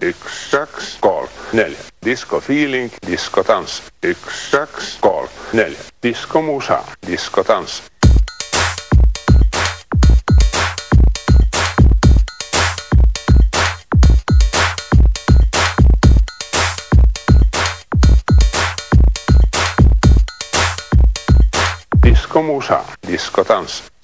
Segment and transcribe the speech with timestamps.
[0.00, 1.78] yksi, skål, neljä.
[2.04, 3.82] Disco feeling, disco dans.
[4.02, 5.78] Yksi, skål, neljä.
[6.02, 7.82] Disco musa, disco dans.
[22.02, 23.95] Disco musa, disco dans.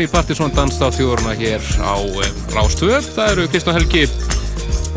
[0.00, 3.04] Velkomin í Partisón Danstátt þjóðurna hér á eh, Rástvöð.
[3.12, 4.06] Það eru Kristján Helgi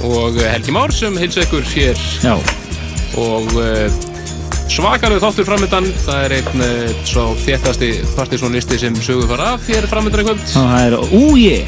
[0.08, 2.00] og eh, Helgi Már sem hilsa ykkur hér.
[2.24, 2.38] Já.
[3.20, 3.98] Og uh,
[4.72, 5.90] svakalega þáttur framöndan.
[6.06, 6.64] Það er einn
[7.04, 10.32] svo þéttasti Partisónlisti sem sögur fara af hér framöndan.
[10.32, 11.60] Og það er, újé,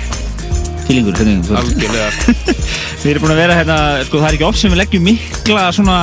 [0.88, 2.10] hvernig þú Algjörlega.
[3.04, 5.68] Við erum búin að vera hérna, sko það er ekki oft sem við leggjum mikla
[5.76, 6.00] svona,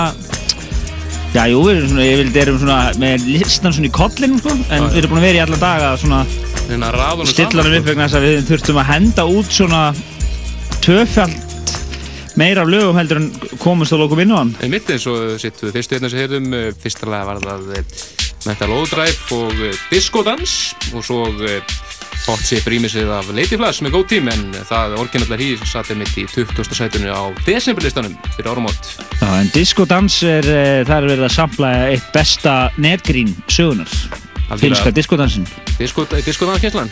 [1.33, 4.55] já jú, við erum svona, ég vildi erum svona með listan svona í kollinum sko,
[4.69, 6.27] en við erum búin að vera í alla daga svona
[7.33, 9.83] stillanum upp vegna þess að við þurftum að henda út svona
[10.83, 11.39] töfald
[12.41, 13.31] meira af lögum heldur en
[13.61, 14.55] komast að lokum inn á hann.
[14.65, 17.73] Í mitt eins og sittu fyrstu hérna sem heyrðum, uh, fyrstulega var það
[18.49, 19.61] Mental Overdrive og
[19.93, 21.27] Disco Dance og svo
[22.23, 25.99] Hot Chip rýmisið af Lady Flash með góð tím en það orginallar hí satt er
[25.99, 26.71] mitt í 20.
[26.71, 28.93] sætunni á desemberlistanum fyrir árumót.
[29.19, 30.47] Já, en Disco Dance er,
[30.87, 33.91] það er verið að sampla eitt besta netgrín sögunar.
[34.61, 35.19] Finska Disco
[35.73, 35.79] Dansin.
[35.79, 36.91] Disco, disco Dance kesslan.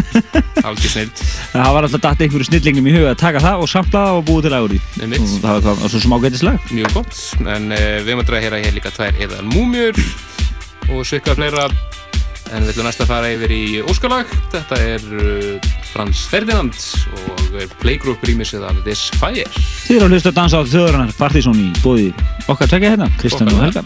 [0.64, 1.12] Algjör snild.
[1.52, 4.26] Það var alltaf dætt einhverju snillingum í huga að taka það og sampla það og
[4.28, 4.80] búið til lagur í.
[4.96, 6.58] Það var hvað, og svo smá gætis lag.
[6.70, 7.22] Mjög gott.
[7.40, 10.02] En uh, við erum að draga hér að hér líka tvær eða múmjur
[10.90, 11.68] og svika fleira.
[12.50, 14.32] En við ætlum næst að fara yfir í Óskalag.
[14.52, 16.76] Þetta er uh, Frans Ferdinand
[17.24, 19.46] og playgroup rýmisið af This Fire.
[19.86, 22.10] Þið eru að hlusta að dansa á þjóðurinnar Partizón í bóði
[22.50, 23.84] okkar tvekja hérna, Kristján og Helga.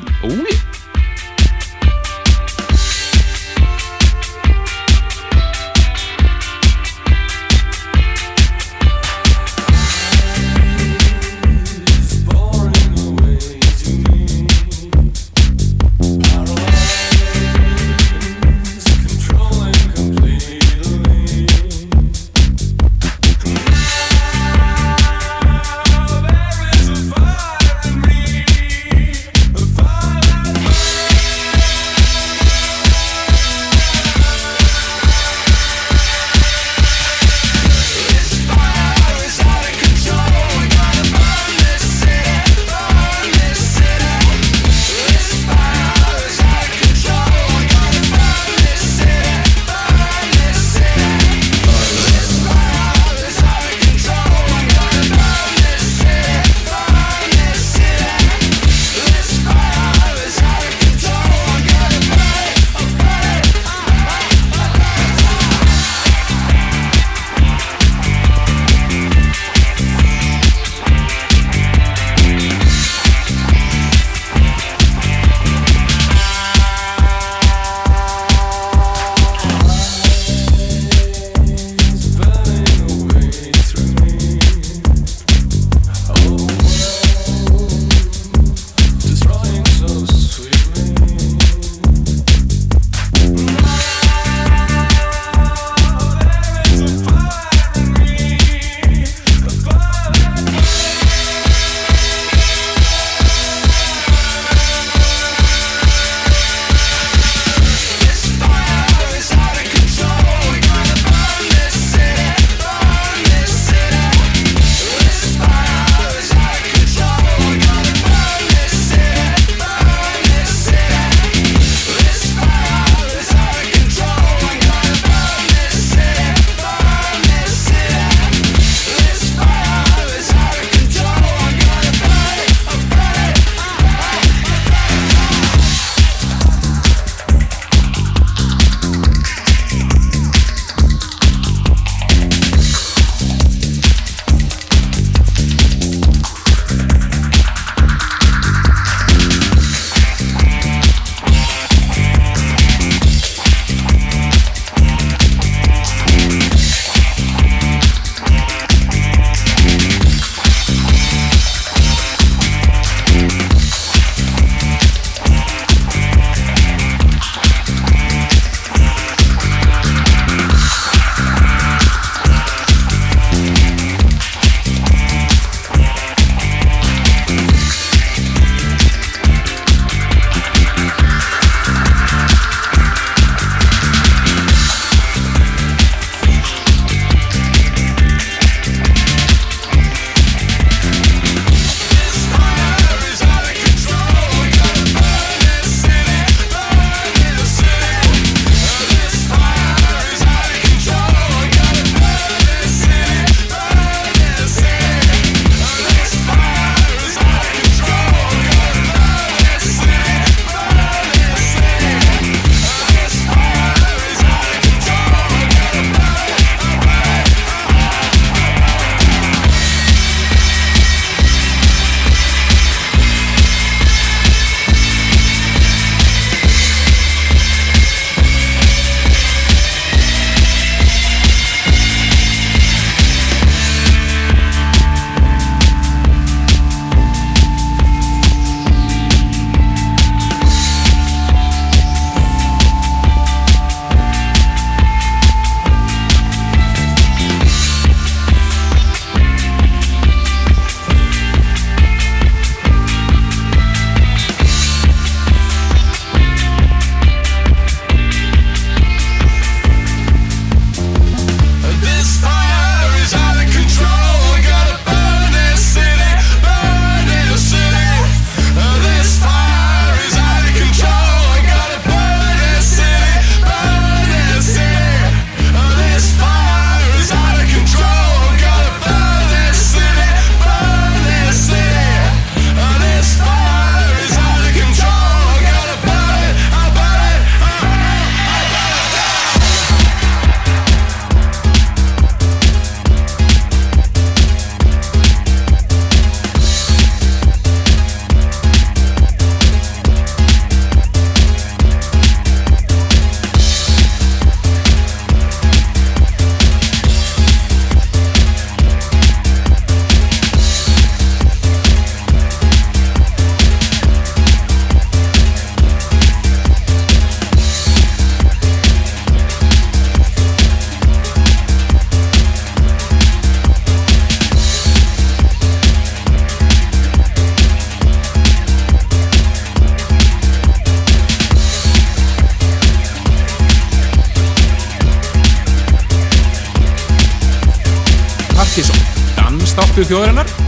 [339.94, 340.43] þjóðurinnar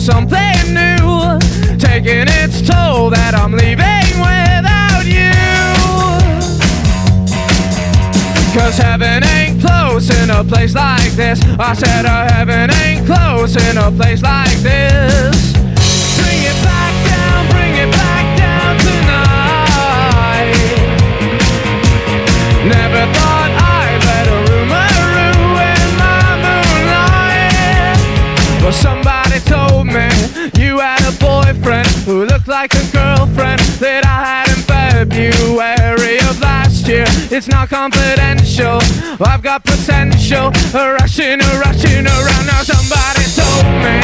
[0.00, 1.38] something new,
[1.76, 5.28] taking its toll that I'm leaving without you.
[8.56, 11.38] Cause heaven ain't close in a place like this.
[11.58, 15.52] I said, oh, heaven ain't close in a place like this.
[16.16, 20.56] Bring it back down, bring it back down tonight.
[22.64, 28.00] Never thought I'd let a rumor ruin my moonlight.
[28.64, 29.09] But somebody
[31.70, 37.04] boyfriend who looked like a girlfriend that I had in February of last year.
[37.30, 38.80] It's not confidential.
[39.20, 40.50] I've got potential.
[40.74, 42.44] Rushing, rushing around.
[42.46, 43.96] Now somebody told me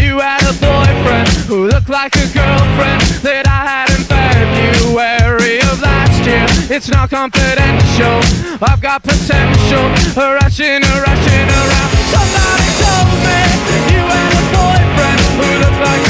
[0.00, 5.80] you had a boyfriend who looked like a girlfriend that I had in February of
[5.82, 6.46] last year.
[6.74, 8.16] It's not confidential.
[8.64, 9.84] I've got potential.
[10.16, 11.90] Rushing, rushing around.
[12.14, 13.40] Somebody told me
[13.92, 16.09] you had a boyfriend who looked like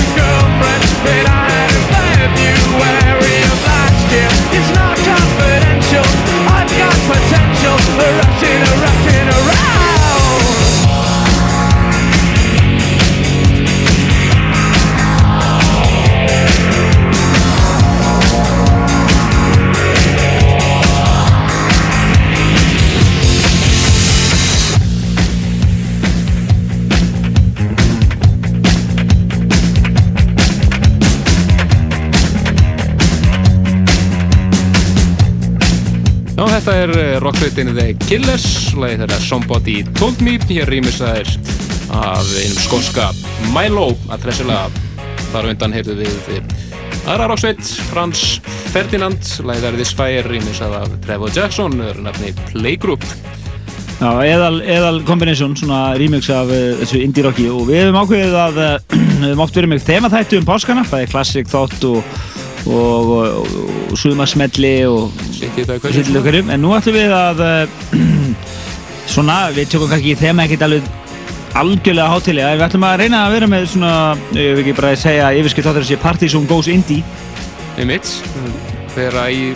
[4.53, 6.05] it's not confidential.
[6.47, 7.77] I've got potential.
[8.19, 9.80] Rushing, rushing around.
[36.41, 41.29] Já, þetta er eh, rockveitin The Killers, lagið þeirra Somebody Told Me, hér rýmisaðir
[41.93, 43.11] af einum skónska
[43.53, 44.71] Milo, að tresilega
[45.35, 46.41] þar undan heyrðu við eh,
[47.05, 48.25] aðra rockveit, Frans
[48.73, 53.05] Ferdinand, lagið þeirra This Fire, rýmisað af Trevor Jackson, öðru nafni Playgroup.
[54.01, 57.51] Já, eðal, eðal kombination, svona remix af uh, þessu indie rocki.
[57.53, 58.63] Og við hefum ákveðið að
[58.97, 62.15] við hefum oft verið með þemaþættu um páskana, það er klassik þátt og,
[62.67, 63.59] og, og,
[63.91, 66.21] og sumarsmelli og í hverju.
[66.21, 68.41] hverjum, en nú ætlum við að uh,
[69.15, 70.97] svona, við tökum kannski þema ekkert alveg
[71.59, 73.93] algjörlega hátilega, en við ætlum að reyna að vera með svona,
[74.37, 77.03] ég vil ekki bara segja yfirskipt þáttur að sé Partizón Goes Indie.
[77.81, 78.13] Einmitt,
[78.95, 79.51] þeirra í,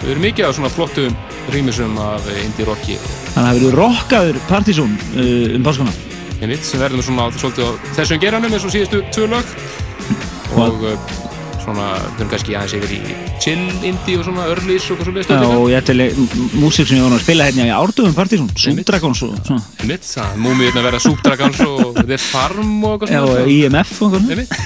[0.00, 1.16] við erum mikið á svona flottum
[1.50, 2.98] rýmisum af eh, indie rocki.
[3.34, 5.94] Þannig að það verður rockaður Partizón uh, um páskana.
[6.40, 9.56] Einmitt, sem verðum svona á, svolítið á þessum geranum eins og síðustu tvö lög.
[10.58, 11.18] Og uh,
[11.70, 13.00] svona, við erum kannski aðeins yfir í
[13.40, 16.08] chill indie og svona earlys og svo Já, og ég ætli
[16.60, 19.62] músík sem ég nú að spila hérna í árdöfum Partizón, Súdragons og svona.
[19.80, 24.36] Einmitt, það múmiðurna verða Súpdragans og The Farm og Já, eitthvað og IMF og eitthvað
[24.36, 24.56] einmitt,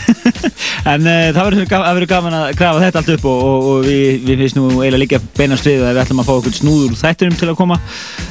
[0.85, 3.69] En uh, það verður ga- það verður gaman að grafa þetta allt upp og, og,
[3.71, 6.57] og við, við finnst nú eiginlega líka beinast við að við ætlum að fá okkur
[6.59, 7.79] snúður þættinum til að koma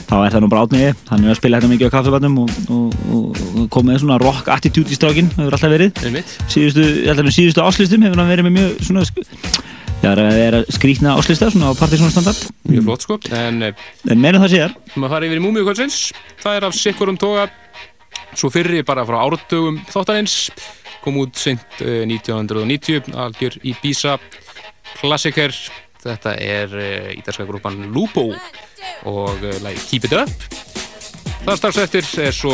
[0.10, 2.98] þá er það nú bara átniði þannig að spila þetta mikið á kaffebarnum og, og,
[3.18, 6.04] og, og koma með svona rock attitude í strákin hefur alltaf verið.
[6.06, 6.36] Einmitt.
[6.54, 6.86] Síðustu,
[8.64, 9.04] mjög svona
[10.04, 14.22] það er að skrýtna áslista svona á partysónu standard mjög flott sko, en uh, en
[14.22, 16.00] meira það séðar maður fara yfir í múmiu kvöldsins
[16.44, 17.50] það er af sikkurum toga.
[18.34, 20.50] Svo fyrri bara frá áratugum þáttarins
[21.04, 24.18] kom út seint uh, 1990 algjör í Bísa
[25.00, 25.56] klassiker.
[26.04, 28.32] Þetta er uh, ítalska grúpan Lupo.
[29.08, 30.34] Og lagi Keep It Up.
[31.44, 32.54] Það strax eftir er svo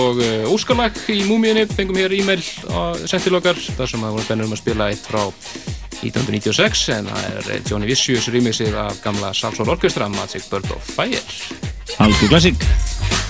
[0.50, 4.56] óskalag í múmiðinni, fengum hér e-mail sendt til okkar, þar sem að voru bennur um
[4.56, 5.28] að spila eitt frá
[6.03, 10.93] 1996 en það er eh, Johnny Vicious remixið af gamla Salsón Orkestra Magic Bird of
[10.95, 11.23] Fire.
[11.99, 13.28] Algjör klassik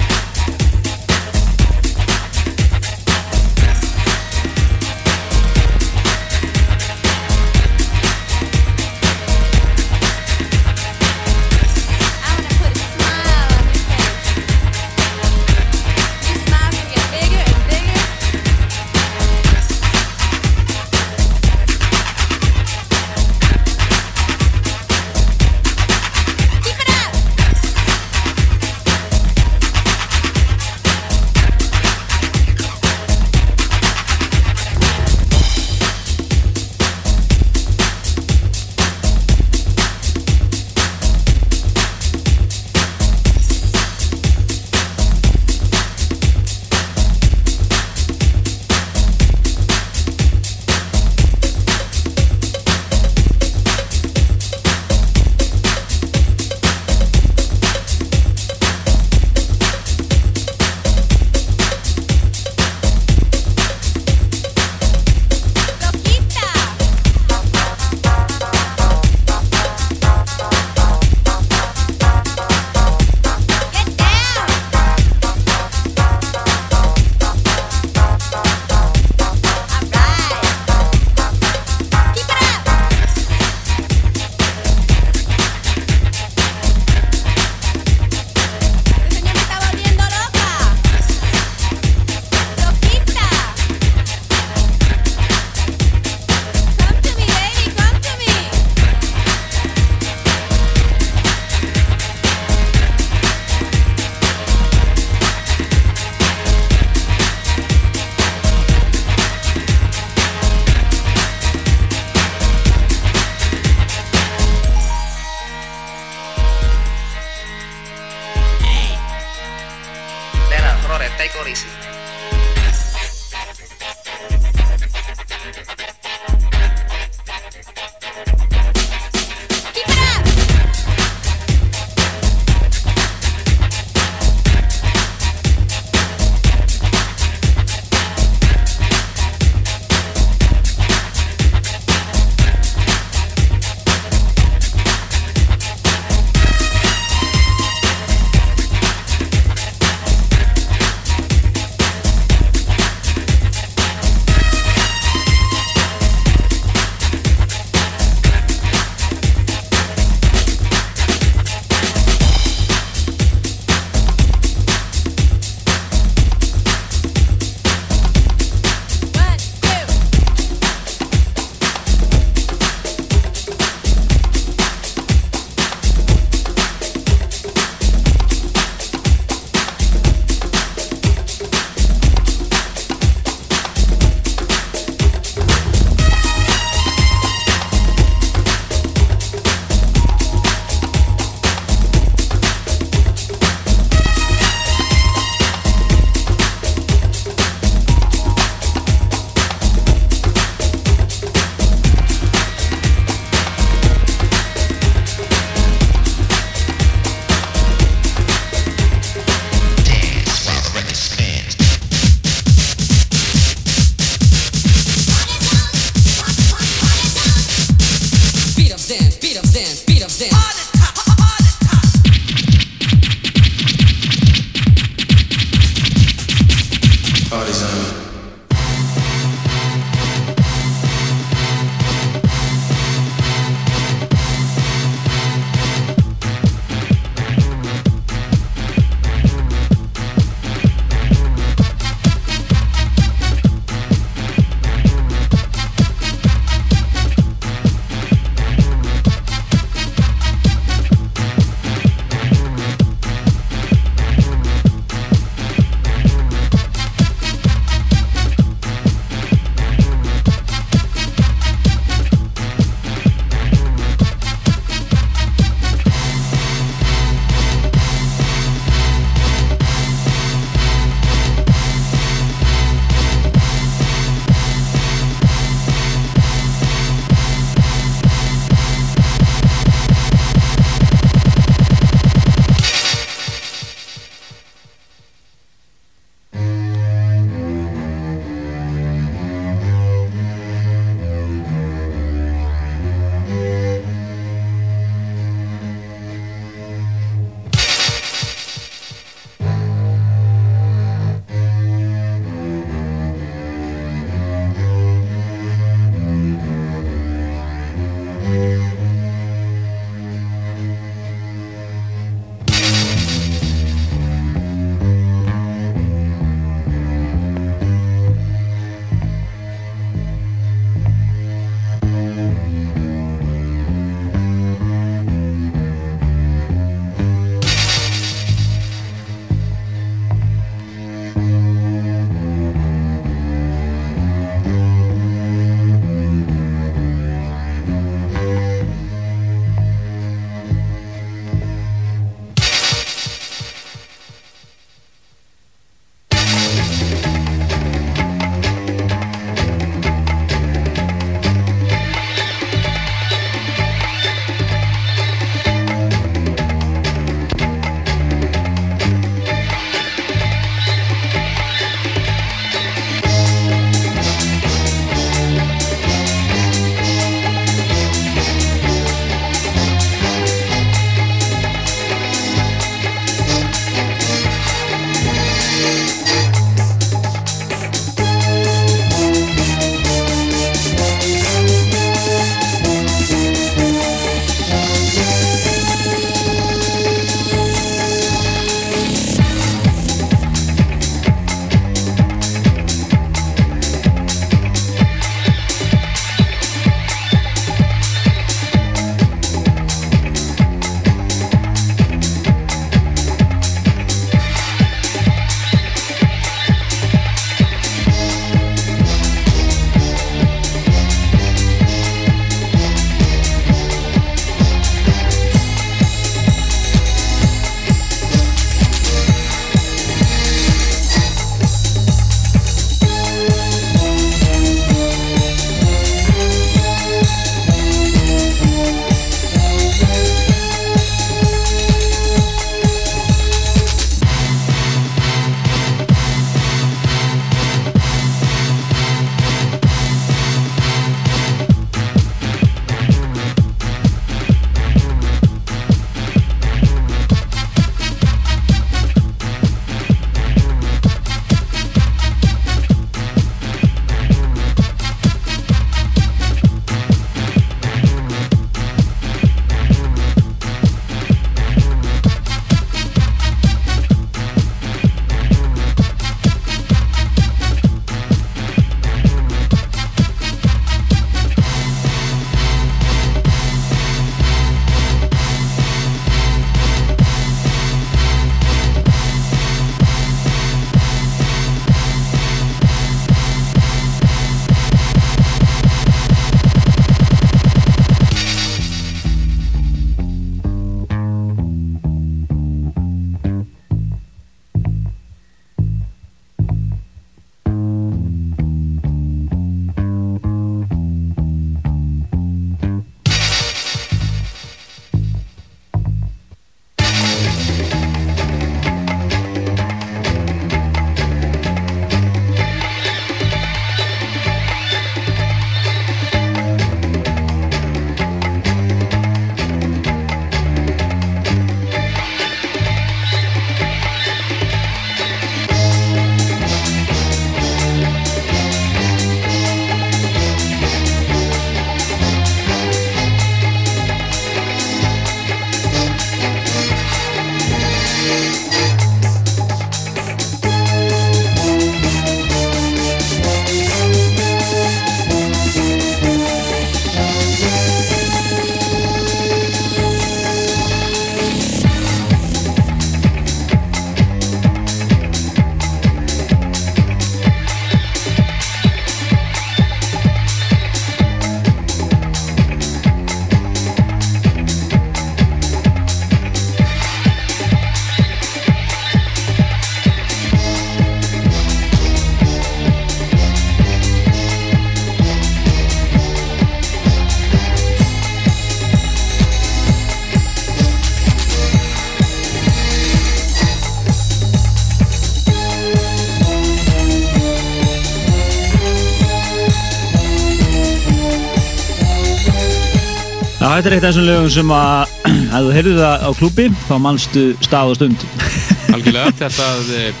[593.38, 594.94] þetta er eitt af þessum lögum sem að
[595.38, 598.06] ef þú heyrðu það á klúbi þá mannstu stað og stund.
[598.74, 599.46] Algjörlega, þetta
[599.78, 600.00] eh,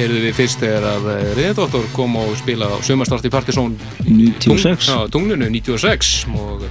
[0.00, 1.06] heyrðu við fyrst þegar að
[1.38, 3.76] Reyðdóttor kom og spila á Sumarstart í Partizón.
[4.08, 6.66] 96 Já, tunglinu 96 og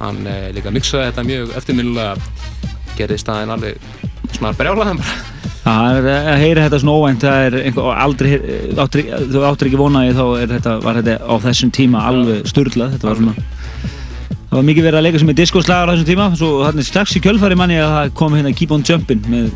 [0.00, 2.16] hann eh, líka mixaði þetta mjög eftirminnulega
[2.98, 5.18] gerði staðin alveg snar brjálaðan bara.
[5.66, 8.28] Það er að heyra þetta svona óvænt það er einhver, aldrei,
[8.78, 13.08] áttir, þú áttir ekki vonaði þá þetta, var þetta á þessum tíma alveg sturlað, þetta
[13.08, 13.46] var svona
[14.56, 17.16] það var mikið verið að leika sem er diskoslagar á þessum tíma svo þannig strax
[17.18, 19.50] í kjölfari manni að það kom hérna Keep on Jumpin' með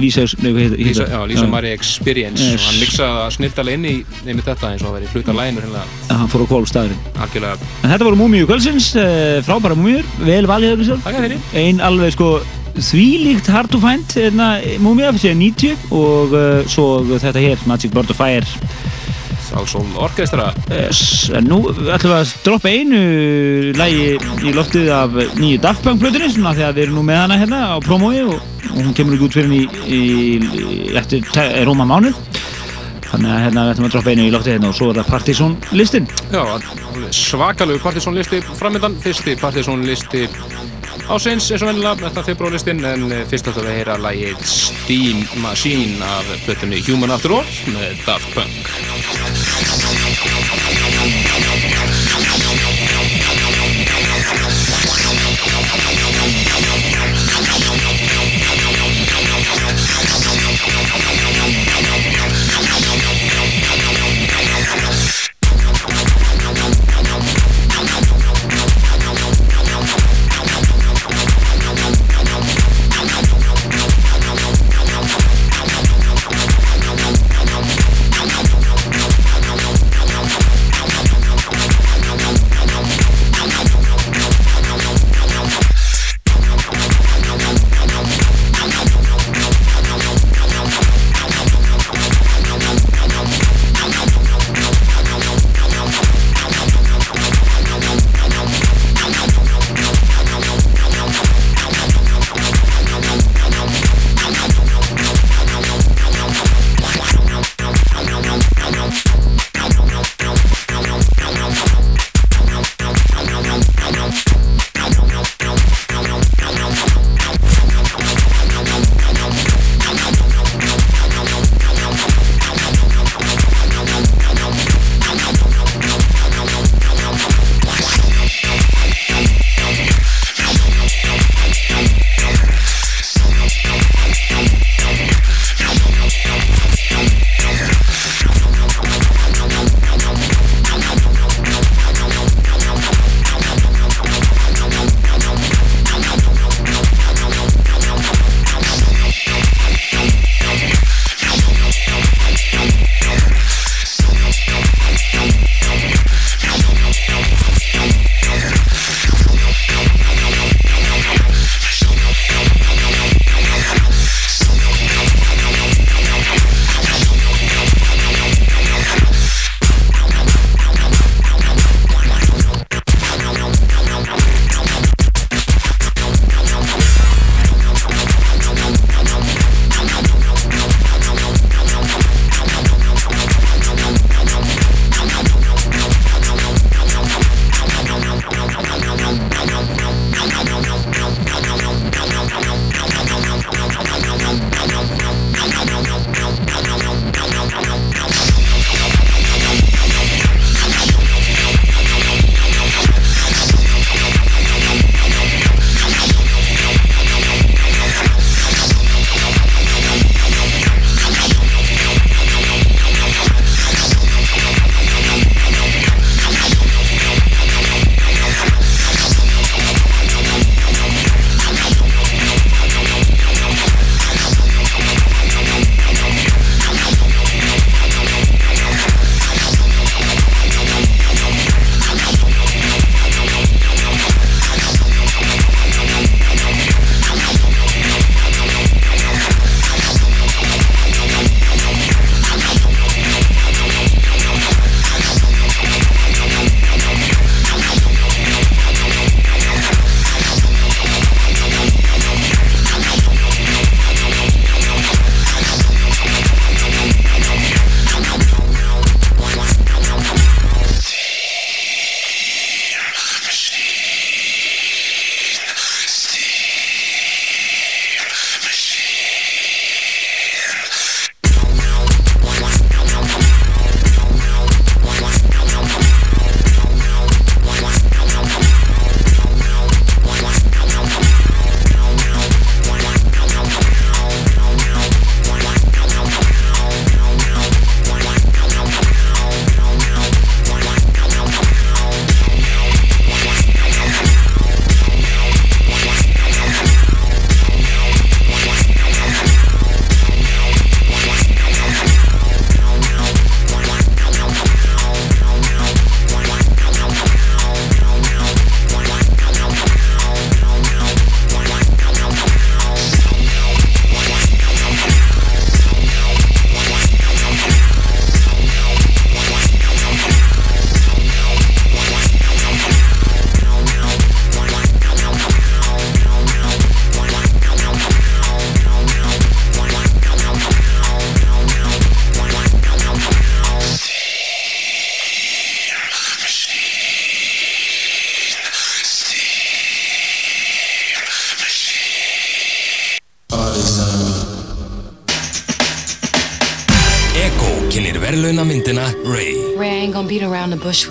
[0.00, 2.40] Lisa, heitir Lisa, já, Lisa Marie Experience.
[2.40, 2.62] Yes.
[2.62, 3.92] og hann mixaði það snildalega inn í
[4.24, 6.48] nefnir þetta eins og að veri hluta læginu hérna hann fór á
[7.84, 11.44] en þetta voru múmiu kvöldsins, eh, frábæra múmiur vel valið hefur sér Takk fyrir.
[11.60, 12.30] Ein alveg sko
[12.72, 14.16] þvílíkt hard to find
[14.80, 18.48] múmia síðan 90 og uh, svo þetta hér Magic Bird of Fire
[19.52, 20.48] Sálsól Orkestra.
[20.72, 23.00] Yes, nú ætlum við að droppa einu
[23.76, 24.06] lægi
[24.48, 27.38] í loftið af nýju Daft Punk plötunni svona því að við erum nú með hana
[27.42, 28.38] hérna á promói og,
[28.70, 30.00] og hún kemur ekki út fyrir henni í,
[30.40, 31.28] í, eftir
[31.68, 32.16] rúma mánuð.
[33.10, 35.10] Þannig að hérna við ætlum að droppa einu í loftið hérna og svo er það
[35.12, 40.24] Partizón listin Já, alveg svakalugur Partizón listi framöndan fyrsti Partizón listi
[41.10, 45.98] ásins eins og vennilega þetta februarlistin en eh, fyrst við að heyra lægið Steam Machine
[46.06, 50.61] af plötunni Human After All með Daft Punk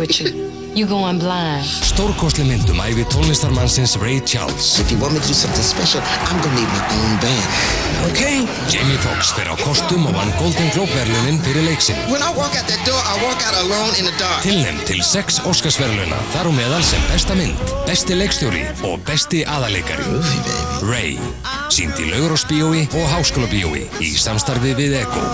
[0.02, 0.30] with you.
[0.74, 1.66] You going blind.
[1.66, 4.80] Stórkostli myndum æfi tónlistarmannsins Ray Charles.
[4.80, 7.50] If you want me to do something special, I'm gonna need my own band.
[8.10, 8.36] Okay?
[8.72, 12.00] Jamie Foxx fer á kostum og vann Golden Globe verðlunin fyrir leiksinn.
[12.10, 14.42] When I walk out that door, I walk out alone in the dark.
[14.48, 20.08] Tilnefnd til sex Óskarsverðluna, þar og meðal sem besta mynd, besti leikstjóri og besti aðaleikari.
[20.88, 21.20] Ray,
[21.70, 25.28] sínd í Laugurásbíói og Háskólabíói í samstarfi við Ego.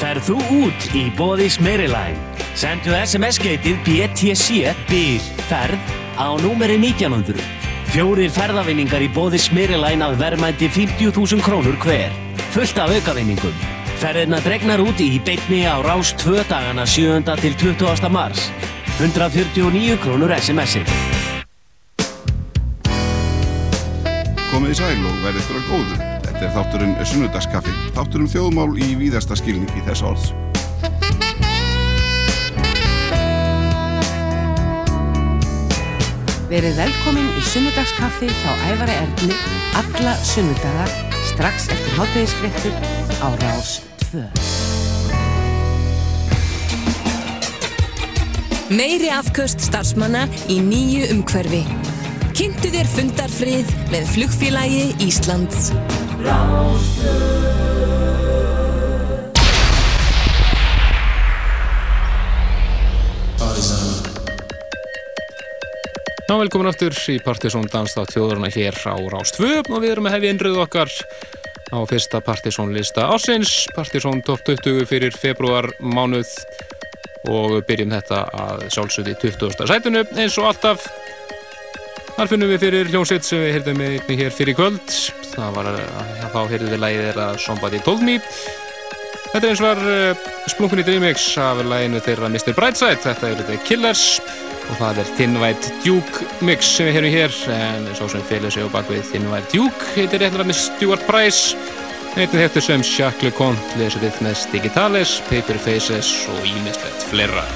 [0.00, 2.39] Ferð þú út í Bóðís Maryline?
[2.60, 7.40] Sendu SMS-geitið BTC BIL ferð á númeri 1900.
[7.88, 12.12] Fjórir ferðavinningar í Bóðís Maryline að verðmændi 50.000 krónur hver.
[12.52, 13.54] Fullt af aukavinningum.
[14.02, 17.24] Ferðina dregnar út í beitni á rás 2 dagana 7.
[17.40, 18.12] til 20.
[18.12, 18.50] mars.
[18.98, 20.92] 149 krónur SMS-ið.
[24.50, 25.98] Komið í sæl og verðið þurra góðu.
[26.28, 30.32] Þetta er þátturinn Sunnudagskaffi, þátturinn þjóðmál í víðasta skilningi þess orðs.
[36.50, 39.36] Verið velkomin í sunnudagskaffi hjá Ævari Erni
[39.78, 40.86] alla sunnudaga
[41.28, 42.74] strax eftir hátægisfrettur
[43.22, 43.76] á Rás
[44.10, 44.24] 2.
[48.74, 51.62] Meiri afköst starfsmanna í nýju umhverfi.
[52.34, 55.70] Kynntu þér fundarfrið með flugfélagi Íslands.
[66.30, 70.30] Já, velkomin aftur í Partisón Danstátt þjóðurna hér á Rástvö og við erum að hefja
[70.30, 70.92] innröðu okkar
[71.74, 76.30] á fyrsta Partisón lista ásins Partisón top 20 fyrir februar mánuð
[77.26, 79.66] og byrjum þetta að sjálfsögði 20.
[79.72, 80.86] sætunu eins og alltaf.
[82.14, 84.98] Þar finnum við fyrir hljómsveit sem við heyrðum með hér fyrir kvöld.
[85.34, 88.20] Það var, já, þá heyrðum við lægið þeirra Somebody Told Me
[89.30, 92.50] Þetta er eins og var uh, splunkunni Dreamix af læginu þeirra Mr.
[92.56, 94.02] Brightside þetta eru The Killers
[94.70, 98.50] og það er Thin White Duke mix sem við heyrum hér en svo sem félur
[98.50, 101.54] sig á bakvið Thin White Duke heitir réttilega með Stuart Price
[102.16, 107.46] einnig heftur sem Jacques LeConte lesur við með Digitales, Paper Faces og ímislegt fleira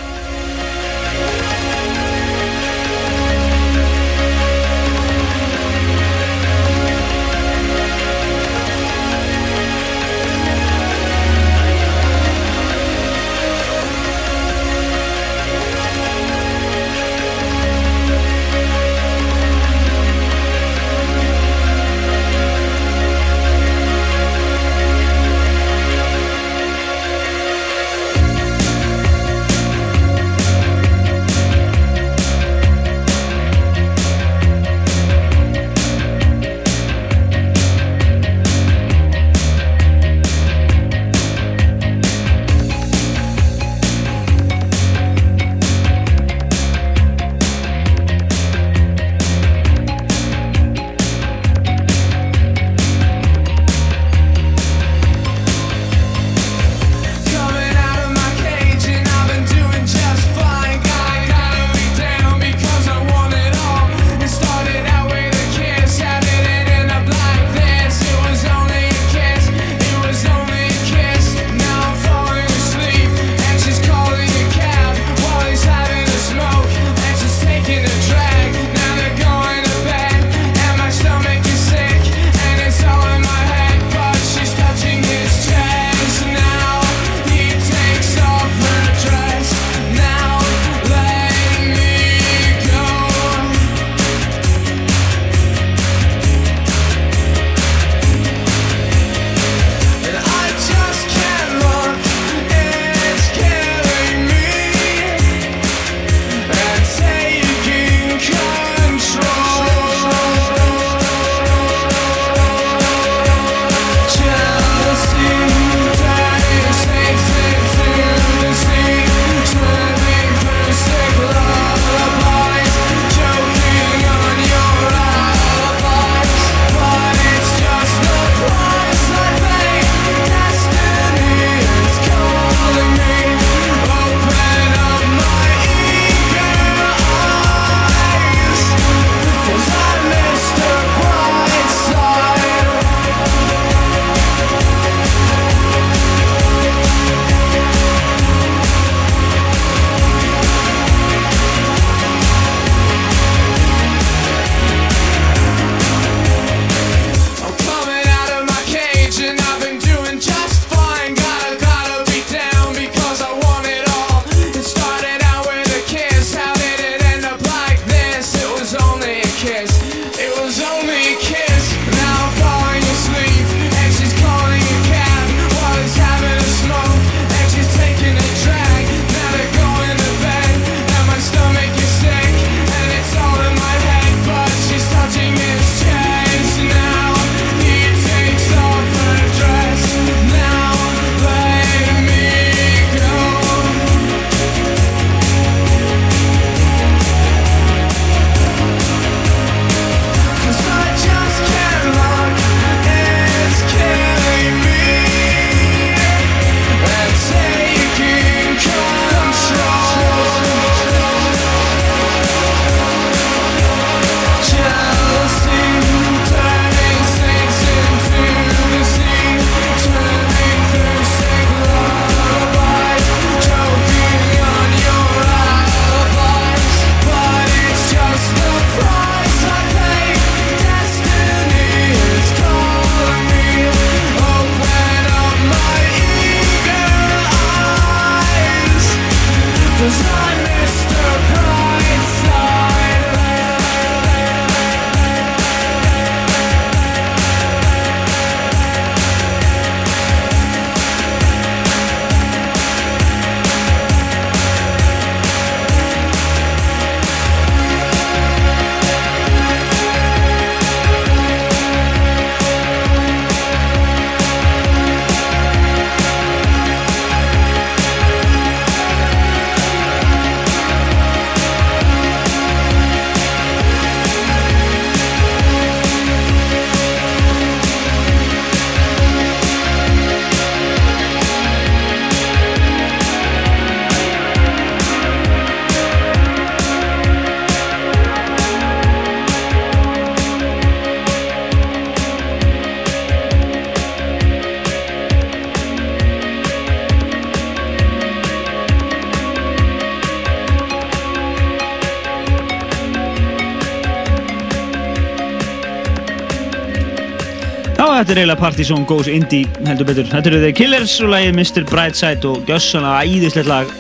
[308.15, 310.05] þetta er eiginlega Party Song Goes Indie heldur betur.
[310.07, 311.65] Þetta eru The Killers og lagið Mr.
[311.67, 313.73] Brightside og gjössanlega æðislegt lag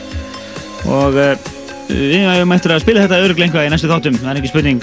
[0.90, 1.44] og uh,
[1.86, 4.82] við hefum eftir að spila þetta öruglega einhvað í næstu þáttum, það er ekki spurning.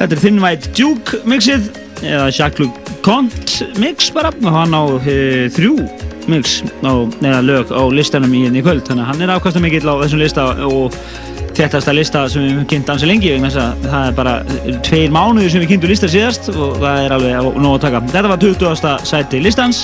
[0.00, 1.70] Þetta er Thin White Duke mixið
[2.02, 5.76] eða Jacques Cont mix bara og hann á uh, þrjú
[6.26, 6.92] mix á,
[7.22, 10.02] neða lög á listanum í henni í kvöld þannig að hann er afkvæmst mikill á
[10.02, 10.98] þessum lista og
[11.58, 14.34] þéttasta lista sem við höfum kynnt ansi lengi að það er bara
[14.86, 18.02] tveir mánuðir sem við kynntum listar síðast og það er alveg nóg að taka.
[18.14, 18.94] Þetta var 20.
[19.10, 19.82] sæti listans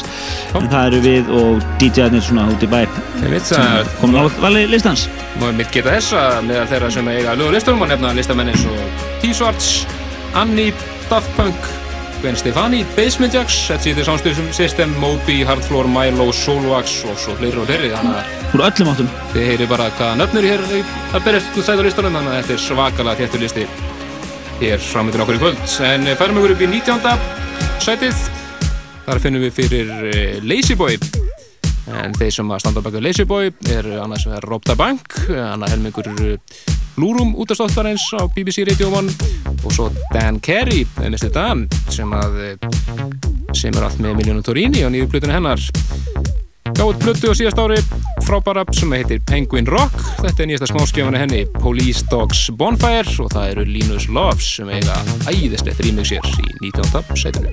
[0.54, 2.80] en það eru við og DJ-arnir svona út í bæ
[3.44, 5.08] sem komum á vali listans.
[5.40, 8.14] Má ég mitt geta þess að meðal þeirra sem eiga lög á listunum og nefna
[8.16, 9.72] listamenn eins og T-Swartz,
[10.38, 10.74] Annie,
[11.10, 11.72] Daft Punk,
[12.24, 14.20] Gwen Stefani, Basement Jacks, City Sound
[14.56, 19.10] System, Moby, Hardfloor, Milo, Solvax og svo fleiri og fleiri þannig að Úr öllum áttum.
[19.34, 22.54] þið heyri bara hvaða nöfnur hér að berjast út sæt á listunum þannig að þetta
[22.56, 23.66] er svakalega þéttur listi
[24.62, 27.12] hér framöndir okkur í kvöld en eh, færum okkur upp í 19.
[27.84, 28.24] sætið
[29.04, 30.96] þar finnum við fyrir eh, Lazy Boy
[31.92, 36.08] en þeir sem að standa baka Lazy Boy er annars Rob the Bank annar helmingur
[36.96, 39.10] Lúrum útastáttarins á BBC Radio 1
[39.64, 41.30] og svo Dan Carey, Mr.
[41.34, 42.54] Dan sem að eh,
[43.54, 45.60] sem er allt með Miljónu Torini og nýju plötunni hennar
[46.74, 47.78] gáði plötu á síðast ári
[48.26, 53.50] frábæra sem heitir Penguin Rock þetta er nýjasta smáskjöfana henni Police Dogs Bonfire og það
[53.52, 54.96] eru Linus Loves sem eiga
[55.30, 57.02] æðislegt rýmið sér í 19.
[57.18, 57.50] sætinu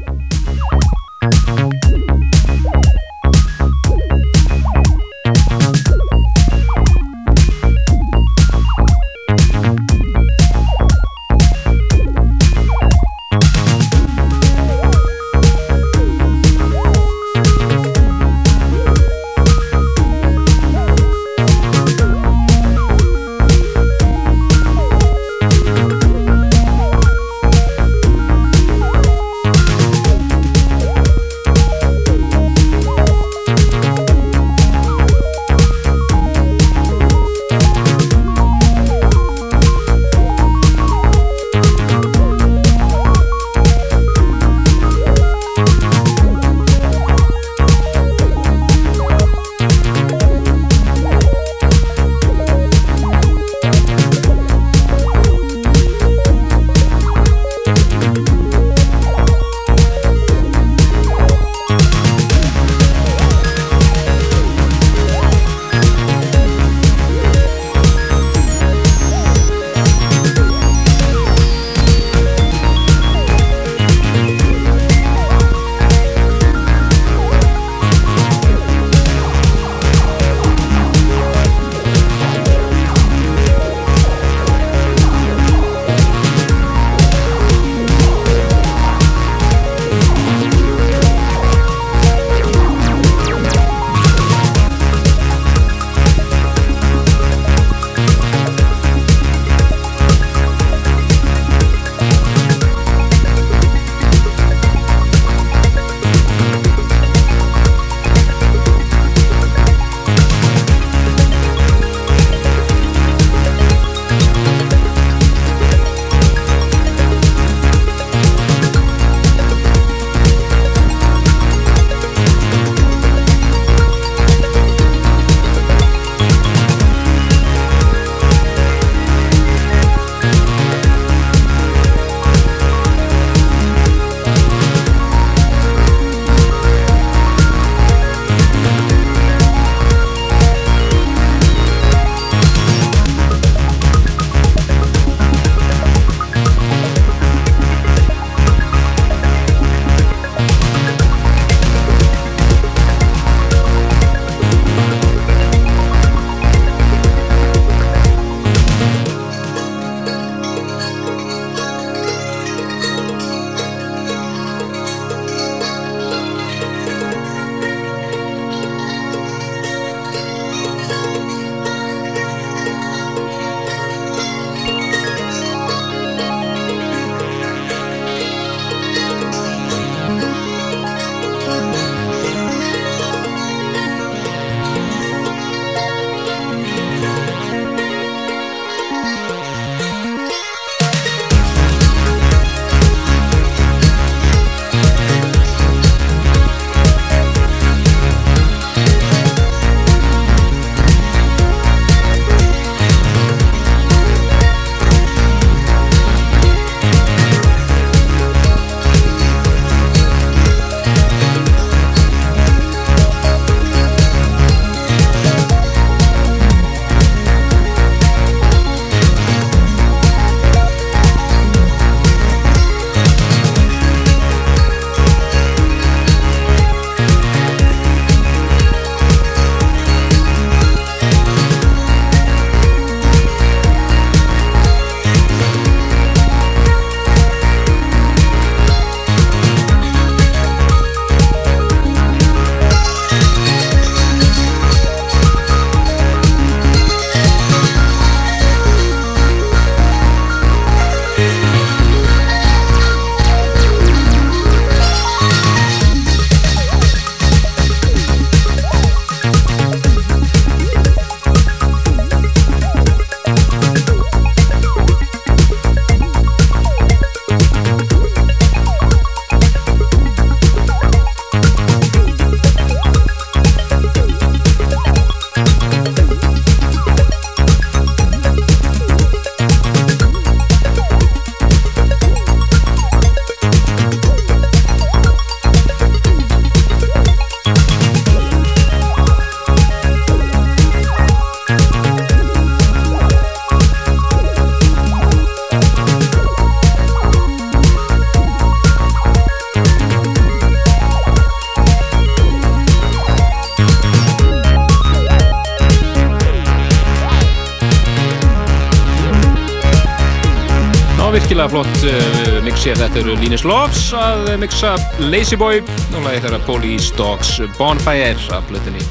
[311.51, 314.69] flott uh, mixi þetta eru Linus Loves að mixa
[315.11, 318.83] Lazy Boy og lagi þeirra Police Dogs Bonfire af blöðinni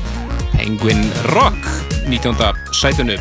[0.53, 1.57] Penguin Rock
[2.11, 2.37] 19.
[2.77, 3.17] sætunu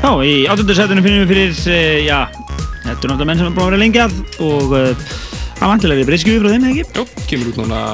[0.00, 3.66] Já, í áttundarsætunum finnum við fyrir, uh, já, þetta er náttúrulega menn sem er búin
[3.66, 4.16] að vera lengi að
[4.46, 6.88] og það vantilega við breyskjum við frá þeim, eða ekki?
[6.96, 7.84] Jó, kemur út núna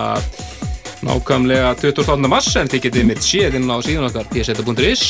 [1.11, 2.31] nákvæmlega 28.
[2.31, 5.05] mars en þið getið mitt séð inn á síðan okkar pseta.is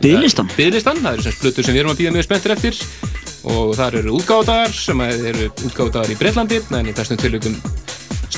[0.00, 2.84] Biðlistan Biðlistan, það eru sem splutur sem við erum að býða mjög spenntir eftir
[3.48, 7.56] og þar eru útgáðdagar sem eru útgáðdagar í Breitlandi en í þessum tilökum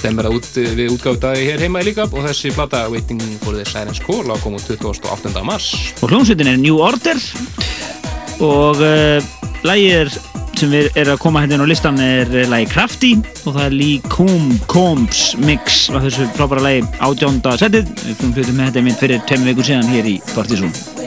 [0.02, 0.48] stemmir það út
[0.78, 2.08] við útgáðdagi hér heima líka.
[2.10, 5.32] Og þessi plata Waiting for the Sirens Call á komu 28.
[5.46, 5.72] mars.
[6.02, 7.20] Og hljómsveitin er New Order.
[8.42, 9.32] Og uh,
[9.66, 10.10] lægir
[10.58, 13.12] sem við erum að koma hérna á listan er uh, lægi Crafty
[13.44, 17.94] og það er Lee Coombe, Combs mix af þessu frábæra lægi átjónda setið.
[18.06, 21.01] Við fyrir með þetta mynd fyrir tveim vikur síðan hér í Partizón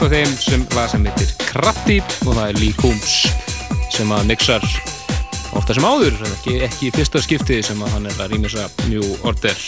[0.00, 3.16] nýtt á þeim sem lag sem heitir Krafti og það er Lee Coombs
[3.92, 4.64] sem að mixar
[5.58, 8.64] ofta sem áður, en ekki, ekki í fyrsta skipti sem að hann er að rýmisa
[8.88, 9.60] New Order.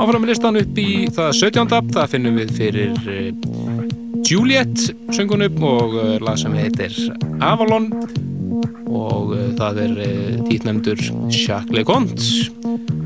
[0.00, 1.72] Áfram með listan upp í það 17.
[1.96, 3.32] það finnum við fyrir eh,
[4.28, 6.92] Juliet söngunum og eh, lag sem heitir
[7.40, 7.88] Avalon
[8.90, 9.98] og uh, það er
[10.48, 12.50] títnefndur Jacques Leconte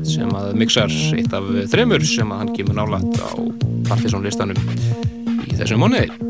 [0.05, 3.44] sem að mixar eitt af þremur sem að hann kemur nálat á
[3.89, 4.57] Partiðsson listanum
[5.45, 6.24] í þessum mánuði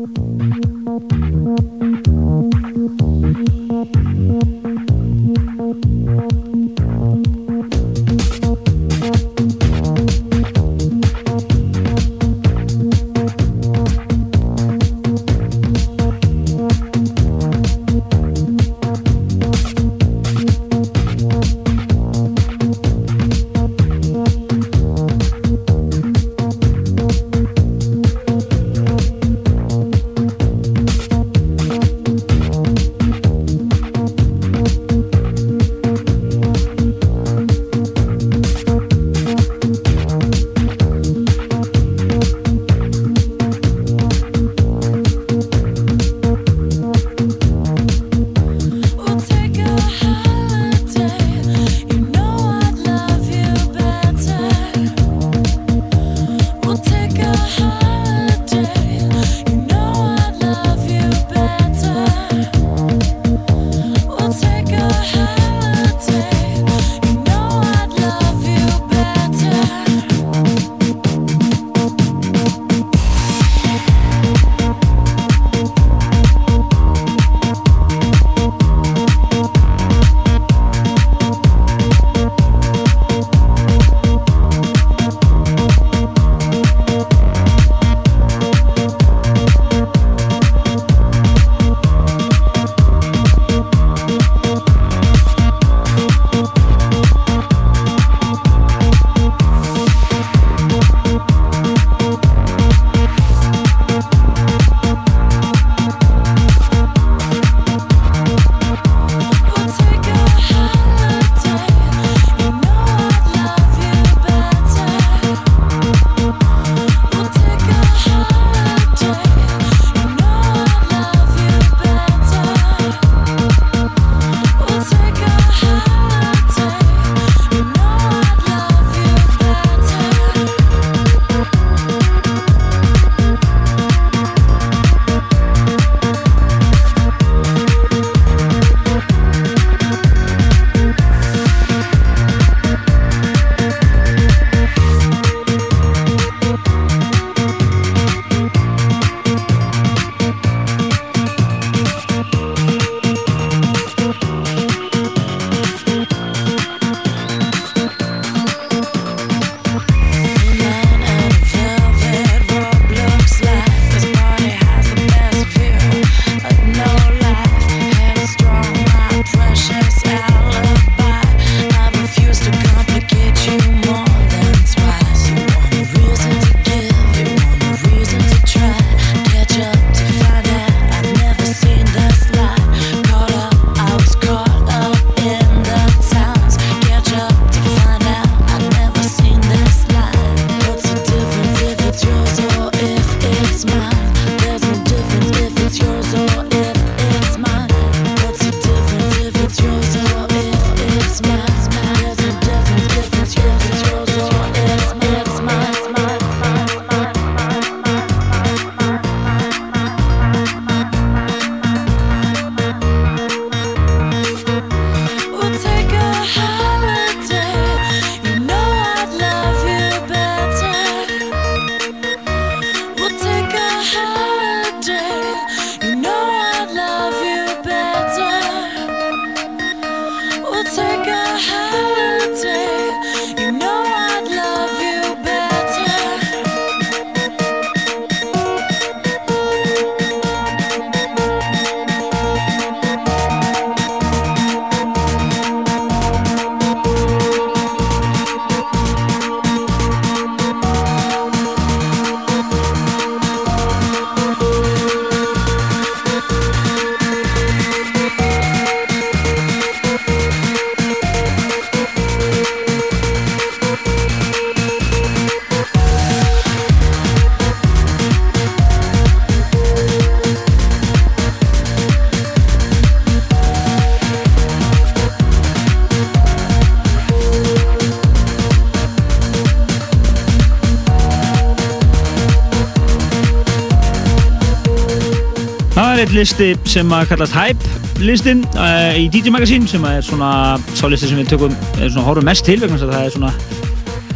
[286.16, 290.30] listi sem að kallast Hype listin uh, í DJ Magazine sem að er svona
[290.76, 293.14] sá listi sem við tökum, er svona horfum mest til vegna þess að það er
[293.16, 293.32] svona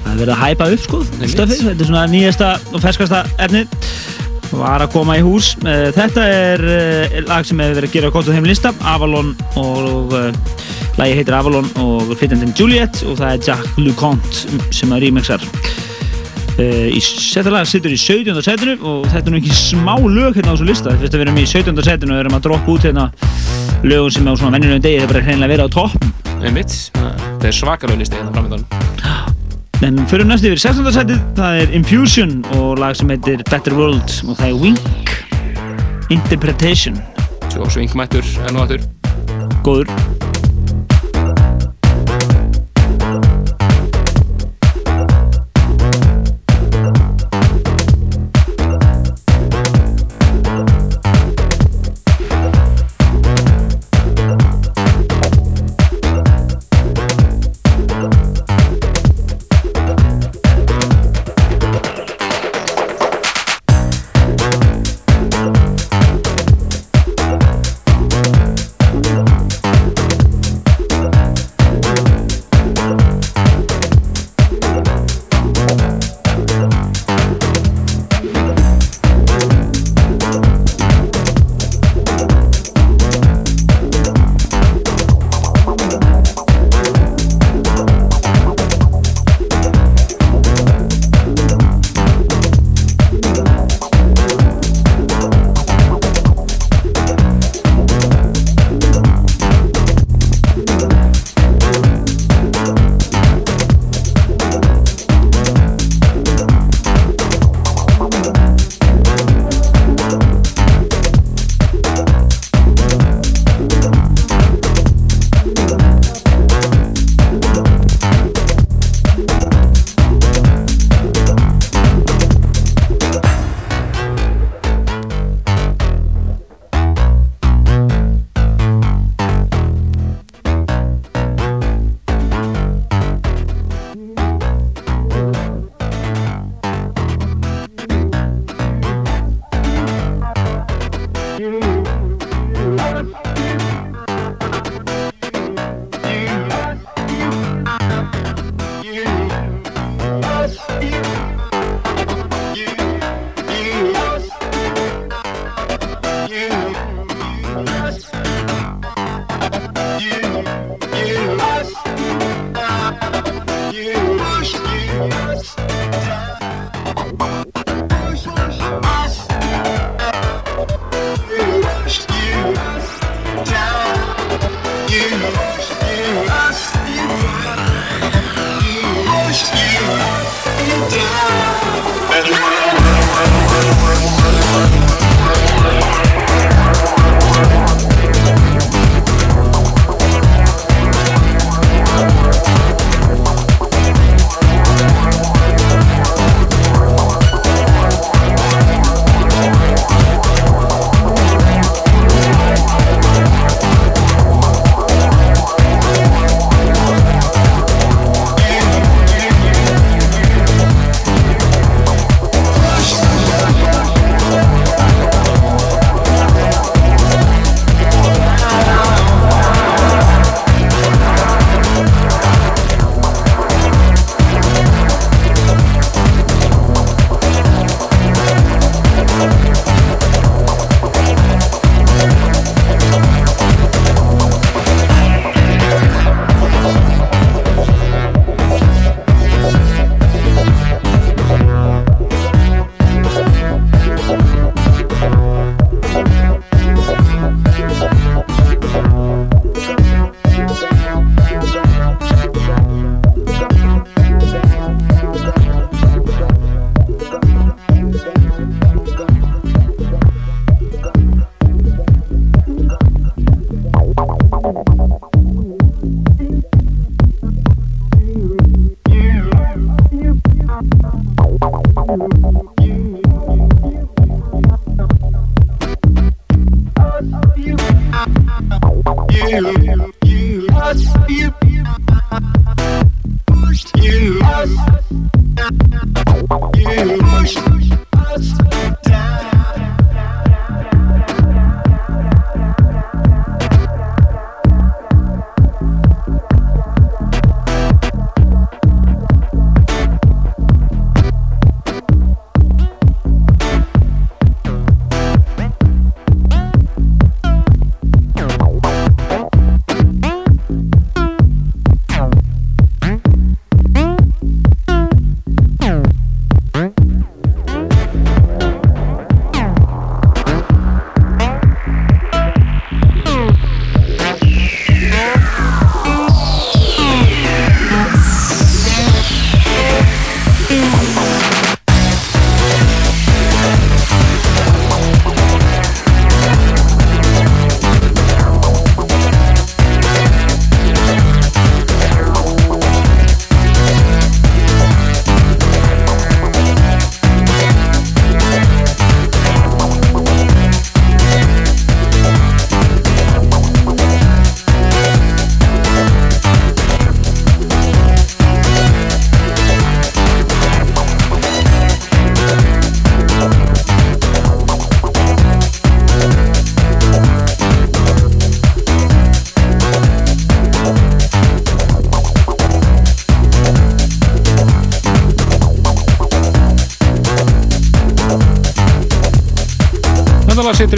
[0.01, 3.77] það er verið að hæpa upp sko stöfið, þetta er svona nýjasta og ferskasta efnið.
[4.51, 5.53] Var að koma í hús.
[5.63, 8.75] Uh, þetta er uh, lag sem hefur verið að gera gott á þeim lista.
[8.91, 10.17] Avalon og
[10.99, 15.50] lagi heitir Avalon og flytjandinn Juliet og það er Jack LeConte sem að remixar
[16.61, 18.43] í þetta lag sittur í 17.
[18.45, 21.41] setinu og þetta er nú ekki smá lög hérna á þessu lista að við erum
[21.41, 21.83] í 17.
[21.87, 23.07] setinu og erum að droppa út hérna
[23.87, 26.09] lögum sem á svona venjulegum degi það er bara hreinlega verið á topp
[26.41, 28.67] Einmitt, það er svakalög listi hérna framöndan
[29.81, 30.93] En fyrir næst yfir 16.
[30.93, 35.17] setið, það er Infusion og lag sem heitir Better World og það er Wink
[36.13, 37.01] Interpretation
[37.49, 38.89] Svo svingmættur enn og aftur
[39.65, 40.10] Góður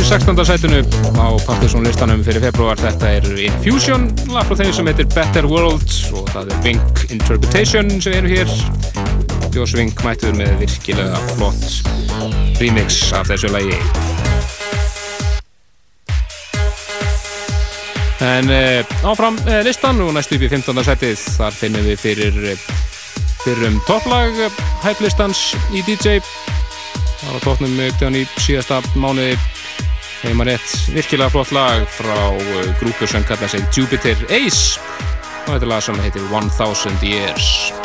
[0.02, 0.44] í 16.
[0.46, 0.80] sætinu
[1.14, 2.78] á Partisan listanum fyrir februar.
[2.80, 7.90] Þetta er Infusion, lag frá þeim sem heitir Better World og það er Wink Interpretation
[8.02, 8.50] sem eru hér.
[9.54, 13.78] Jós Wink mættur með virkilega flott remix af þessu lagi.
[18.26, 20.82] En eh, áfram eh, listan og næstu upp í 15.
[20.88, 22.68] setið, þar finnum við fyrir, eh,
[23.44, 24.44] fyrir um topplag
[24.82, 26.18] hæflistans í DJ.
[27.22, 29.38] Það var tóknum auktöðan í síðasta mánuði
[30.22, 34.78] heima rétt virkilega flott lag frá eh, grúpu sem kalla sig Jupiter Ace
[35.46, 37.81] og þetta lag sem heitir 1000 Years.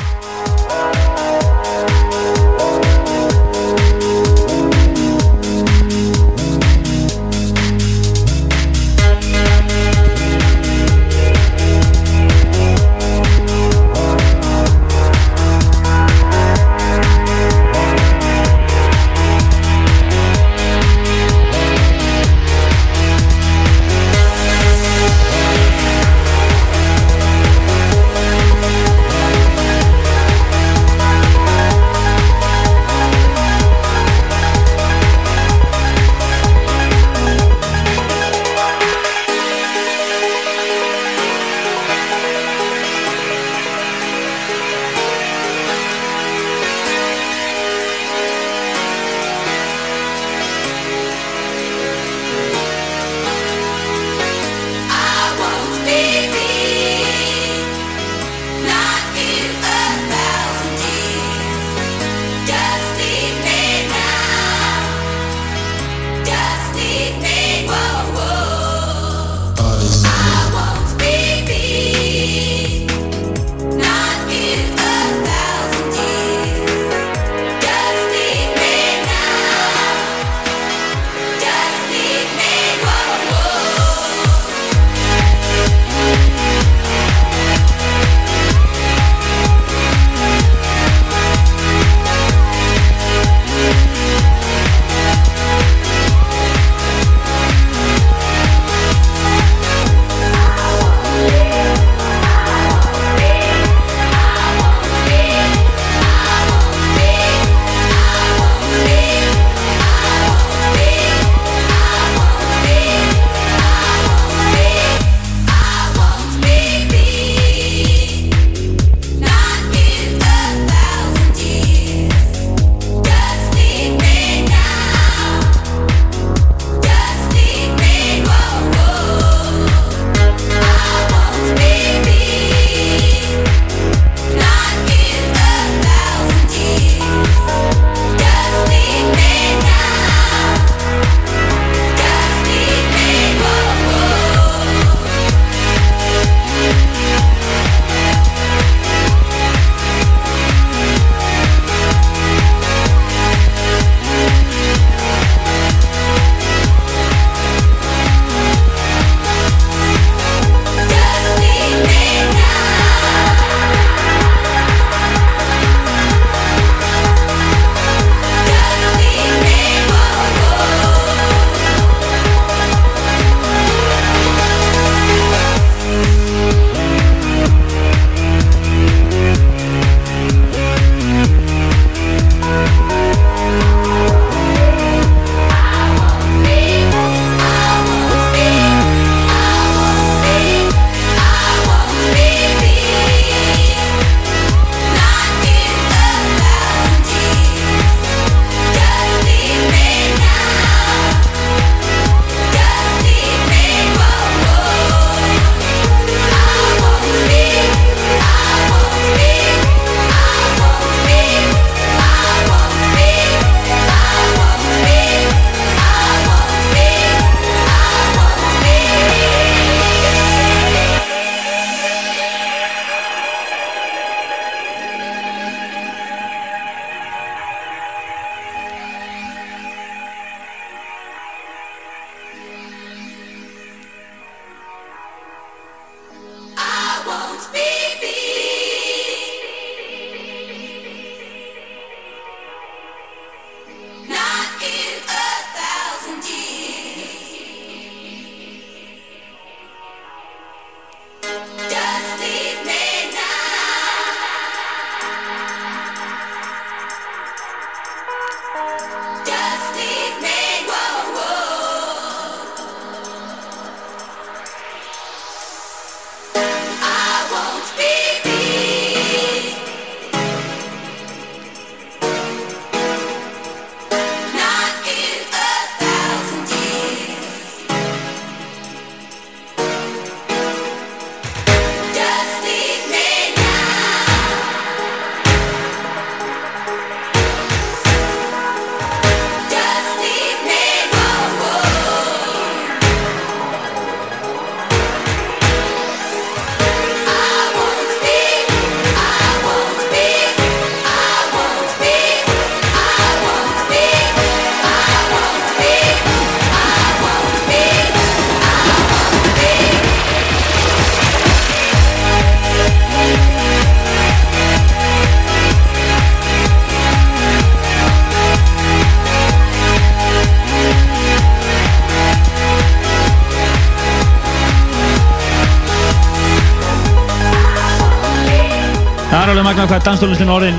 [329.78, 330.58] Hvað danstónlistin orðin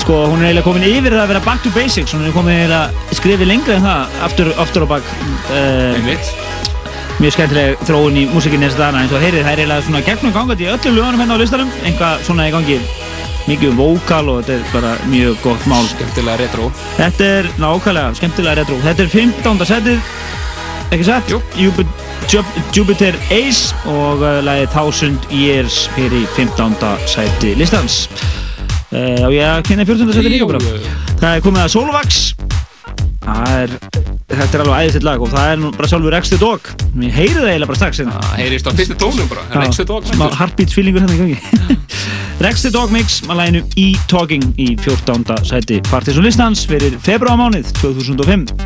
[0.00, 2.12] sko, hún er eiginlega komin yfir það að vera back to basics.
[2.12, 5.12] Hún er komin eiginlega skrifið lengra en það aftur, aftur og bak.
[5.48, 6.10] Uh,
[7.20, 10.02] mjög skemmtileg þróun í músikinni þess að dana eins og heyrið, það er eiginlega svona
[10.08, 12.78] gegnum gangandi í öllum lögunum hérna á listanum einhvað svona í gangi.
[13.48, 15.88] Mikið um vókal og þetta er bara mjög gott mál.
[15.94, 16.68] Skemmtilega retro.
[16.98, 18.80] Þetta er nákvæmlega skemmtilega retro.
[18.84, 19.66] Þetta er 15.
[19.72, 20.14] setið.
[20.90, 21.36] Ekki satt?
[21.60, 21.72] Jú
[22.30, 26.76] Jupiter, Ace og uh, lagið 1000 Years fyrir 15.
[27.10, 28.04] seti listans
[28.94, 30.12] uh, og ég kynna 14.
[30.14, 30.60] seti líka bara
[31.18, 32.20] Það er komið að Solvax
[33.34, 33.74] er
[34.30, 37.18] Þetta er alveg æðistill lag og það er nú bara sjálfur Rex the Dog Mér
[37.18, 38.22] heyrið það eiginlega bara strax hérna.
[38.22, 41.80] Það heyrist á fyrstu tónum bara the Dog smá heartbeat feelingur hérna í gangi
[42.46, 45.26] Rex the Dog Mix að læginu E-Talking í 14.
[45.50, 48.59] sæti Partiðsson listans fyrir februarmánuð 2005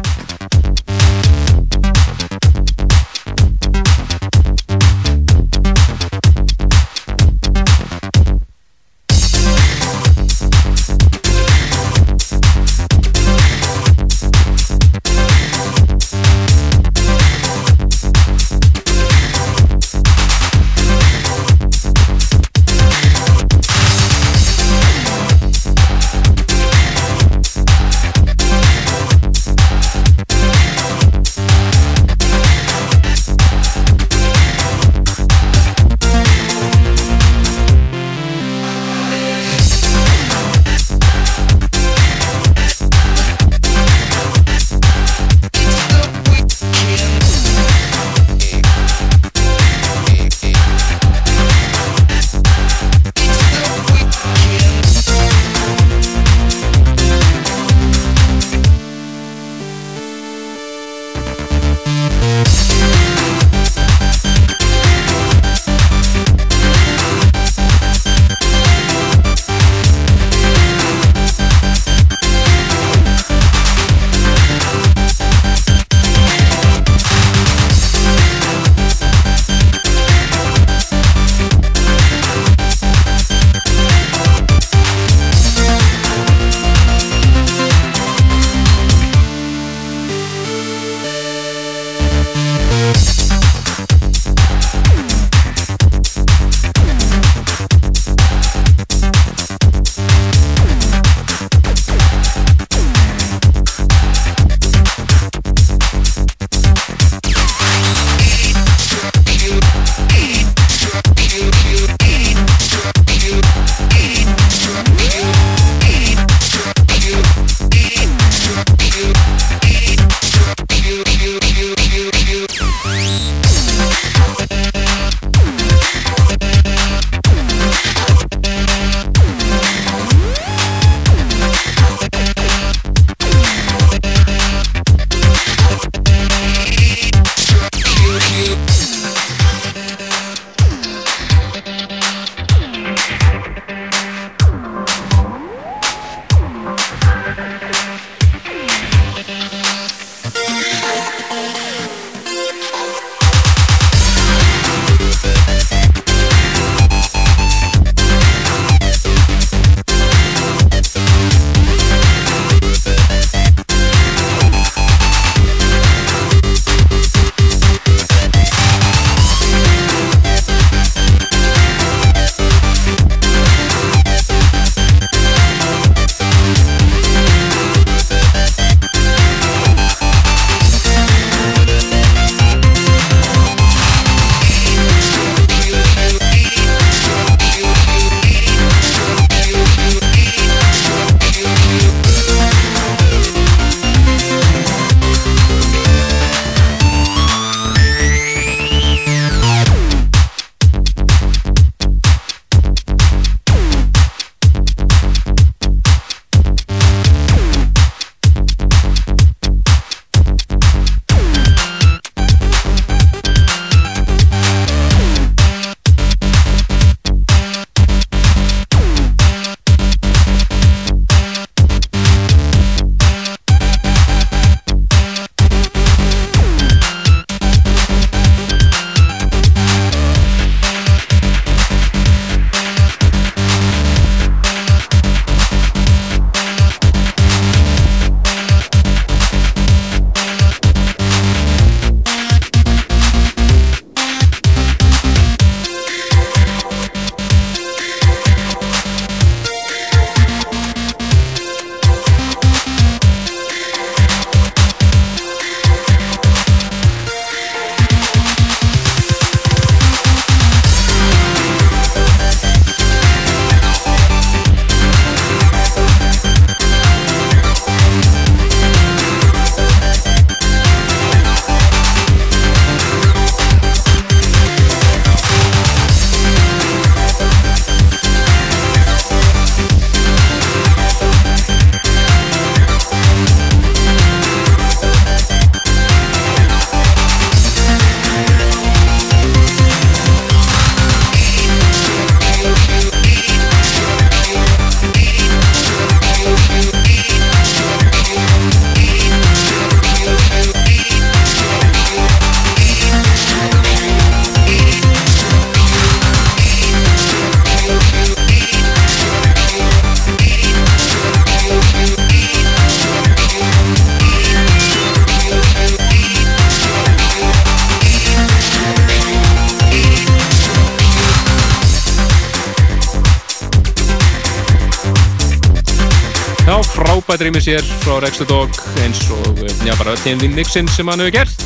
[327.25, 328.53] rýmis hér frá Rexter Dog
[328.85, 331.45] eins og já, bara öll hinn mixin sem hann hefur gert.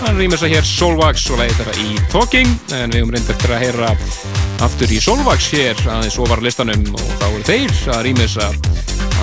[0.00, 3.52] Hann rýmis að hér Solvax og leiði þeirra í Talking en við höfum reyndið eftir
[3.52, 3.90] að heyra
[4.64, 8.56] aftur í Solvax hér aðeins ofar listanum og þá eru þeir að rýmis að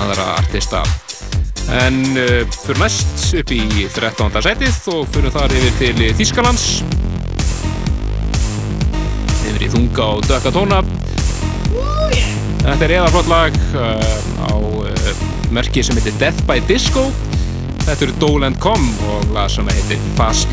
[0.04, 0.84] aðra artista.
[1.80, 4.40] En uh, fyrir næst upp í 13.
[4.48, 6.70] setið og fyrir þar yfir til Þískalands
[9.48, 10.82] yfir í þunga og dökka tóna
[12.68, 14.27] Þetta er eðaflott lag uh, á uh,
[15.54, 17.08] merki sem heitir Death by Disco.
[17.86, 20.52] Þetta eru Dole and Com og lag sem heitir Fast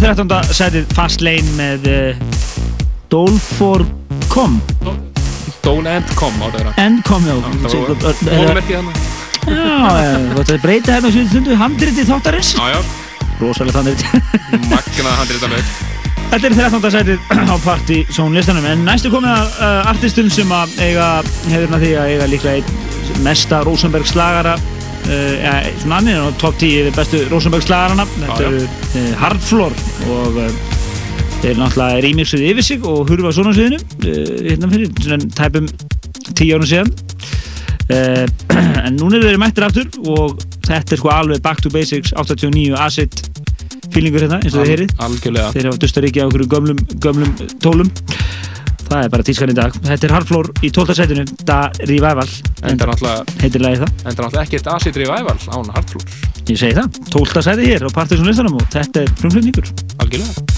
[0.00, 0.54] 13.
[0.56, 2.22] setið Fast Lane með uh,
[3.12, 4.60] Dolfor.com
[5.62, 6.38] Dole and Com
[6.80, 7.36] Endcom, já.
[7.66, 8.92] Það mólumerkið hann
[9.42, 12.52] Já, eh, þú ætti að breyta hérna síðan stundu handriti þáttarins.
[12.54, 12.78] Já, já,
[13.40, 14.22] Rosalega handriti
[14.70, 15.72] magna handritaleg
[16.32, 16.92] Þetta er 13.
[16.94, 17.18] setið
[17.52, 21.08] á Party Zone listanum en næstu komið að uh, artistum sem að eiga
[21.50, 24.54] hefurna því að eiga líklega einn mesta Rosenberg slagara
[25.42, 29.74] ja, svona annir og top 10 yfir bestu Rosenberg slagarana þetta eru uh, Hardfloor
[30.14, 30.60] og uh,
[31.42, 33.80] þeir náttúrulega remixuð yfir sig og hurfa svona sviðinu
[34.46, 35.68] hérna fyrir svona tæpum
[36.32, 36.92] 10 árum síðan.
[38.86, 42.78] En núna eru þeir mættir aftur og þetta er sko alveg back to basics 89
[42.78, 43.18] acid
[43.92, 44.94] feelingur hérna eins og þið heyrið.
[45.56, 47.90] þeir hafa dustaríki á okkur gömlum, gömlum tólum
[48.92, 49.78] það er bara tískan í dag.
[49.88, 50.98] Þetta er Hardfloor í 12.
[51.00, 52.28] setinu Da Revival.
[52.62, 56.98] Enda náttúrulega ekkert acid revival án hardflúr ég segi það.
[57.12, 57.44] 12.
[57.46, 59.72] seti hér á Partiðsson listanum og þetta er frumflutningur.
[60.02, 60.51] Algjörlega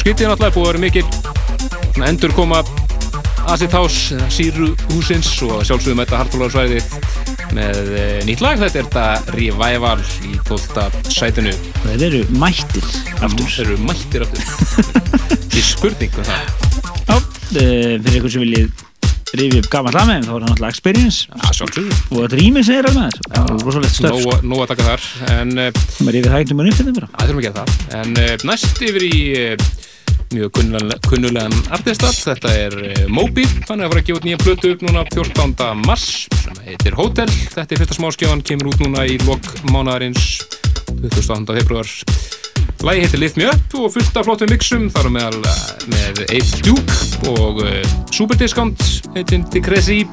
[0.00, 1.02] það er skytið náttúrulega búið að vera mikil
[1.92, 2.60] svona endur koma
[3.50, 6.86] Acid House Síru húsins og sjálfsögum þetta svæðið
[7.52, 8.60] með eh, nýtt lag.
[8.60, 11.10] Þetta er þetta Revival í 12.
[11.10, 11.52] sætinu.
[11.82, 12.86] Þeir eru mættir
[13.20, 13.48] aftur.
[13.50, 14.46] Þeir eru mættir aftur.
[15.52, 16.54] Því spurning um það.
[17.10, 18.86] Já, eh, fyrir ykkur sem viljið
[19.30, 21.28] rifið upp með þeim, þá er það náttúrulega Experience.
[21.28, 22.00] Já, sjálfsögðu.
[22.14, 25.04] Og að rýmið segir alveg það það er rosalegt stöf Nó, nóg að taka þar
[25.36, 27.12] en uh, maður rifið það einhvern veginn upp þetta bara.
[27.18, 27.78] Það þurfum að gera það.
[28.00, 29.14] En næst yfir í
[30.34, 30.52] mjög
[31.08, 32.16] kunnulegan, artistat.
[32.24, 33.44] Þetta er uh, Moby.
[33.68, 35.54] Þannig að fara að gefa út nýja plötu upp núna 14.
[35.84, 36.06] mars
[36.42, 37.28] sem heitir Hotel.
[37.30, 40.40] Þetta er fyrsta smáskjáðan, kemur út núna í lok mánadarins
[41.00, 41.56] 28.
[41.60, 41.94] februar.
[42.86, 44.88] Lægi heitir Lift Me Up og fullt af flottum mixum.
[44.94, 45.60] Þar meðal uh,
[45.92, 47.80] með Ape Duke og uh,
[48.14, 48.86] Super Discount
[49.16, 50.04] heitin Decresi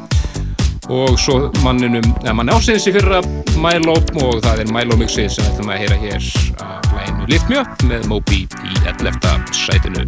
[0.89, 3.22] og svo manninum, eða manni ásins í fyrra
[3.59, 6.31] Milo og það er Milo mixið sem ætlum að heyra hér
[6.64, 9.22] að læginu Lift Me Up með Moby í 11.
[9.65, 10.07] sætinu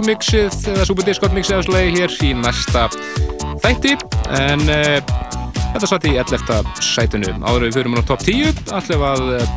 [0.00, 2.86] Ape Duke mixið eða Super Discord mixið af slagi hér í næsta
[3.60, 3.90] þætti
[4.38, 4.96] en uh,
[5.74, 6.70] þetta satt í 11.
[6.80, 9.50] sætinu áður við fyrir á top 10 allir að uh,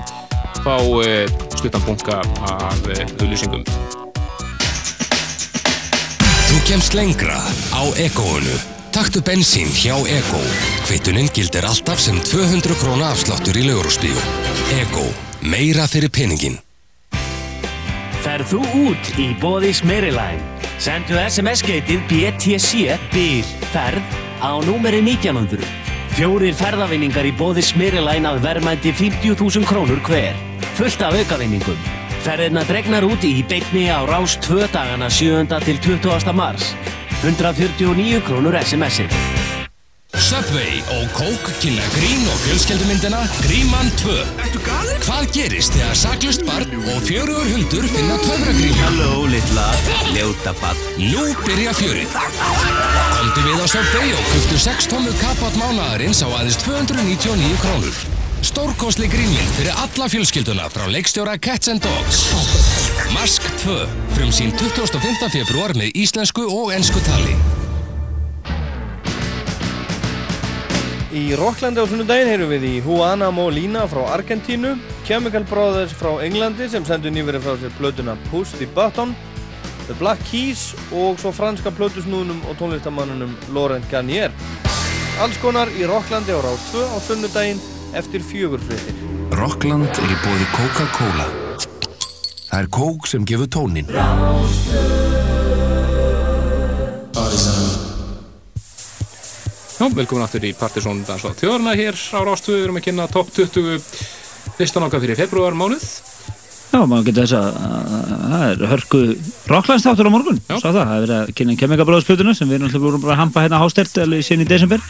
[0.60, 2.84] fá uh, stuttan bunga af
[3.22, 3.64] auðlýsingum
[6.49, 7.40] Þú kemst lengra
[7.72, 8.60] á Ego-unu.
[8.91, 10.44] Taktu bensín hjá Ego.
[10.90, 14.20] Kvittunin gildir alltaf sem 200 króna afsláttur í Ljórósbíu.
[14.76, 15.07] Ego.
[15.40, 16.60] Meira fyrir peningin.
[18.44, 20.41] Ferð þú út í bóði Smerilæn?
[20.76, 25.64] Sendu SMS-geitið BTC BYR ferð á númeri 1900.
[26.18, 30.36] Fjórir ferðavinningar í bóði Smerilæn að verðmændi 50.000 krónur hver.
[30.76, 31.80] Fullt af aukavinningum.
[32.26, 35.48] Ferðina dregnar út í beitni á rás 2 dagana 7.
[35.64, 36.36] til 20.
[36.36, 36.74] mars.
[37.24, 39.32] 149 krónur SMS-ið.
[40.23, 44.13] Subway og Coke kynna grín og fjölskeldumyndina Gríman 2
[44.45, 45.01] Ertu galið?
[45.03, 48.85] Hvað gerist þegar saklust barn og fjörugur hundur finna töfragríma?
[48.85, 49.65] Halló, litla,
[50.15, 50.79] ljóta barn.
[51.01, 52.15] Nú byrja fjörið.
[52.15, 57.99] Komdu við á Subway og kuftu 6 tómu kapot mánaðarins á aðeins 299 krónur.
[58.43, 62.23] Stórkostli grínmynd fyrir alla fjölskylduna frá leikstjóra Cats and Dogs.
[63.11, 63.75] Mask 2,
[64.15, 65.27] frum sín 25.
[65.35, 67.35] februar með íslensku og ennsku tali.
[71.14, 74.72] Í Rocklandi á sunnudaginn heyrum við í Juana Molina frá Argentínu,
[75.06, 79.14] Chemical Brothers frá Englandi sem sendur nýverið frá sér plötuna Push the Button,
[79.85, 84.34] The Black Keys og svo franska plötusnúðunum og tónlistamannunum Laurent Garnier.
[85.22, 87.61] Alls konar í Rocklandi á Rás 2 á sunnudaginn
[87.94, 88.98] eftir fjögurfréttir.
[89.38, 91.30] Rockland er í bóði Coca-Cola.
[92.49, 93.85] Það er kók sem gefur tónin.
[99.84, 103.07] Já, velkomin aftur í Partiðsson Dans á þjóðarna hér á Rástu, við erum að kynna
[103.11, 103.81] top 20
[104.61, 105.84] listan okkar fyrir februar mánuð
[106.73, 108.99] Já, maður getur þess að að það er hörku
[109.51, 112.85] rocklandsþáttur á morgun, svo það, það er verið að kynna kemikabráðspjötuna sem við erum alltaf
[113.03, 114.88] búin að hampa hérna hástert alveg síðan í desember.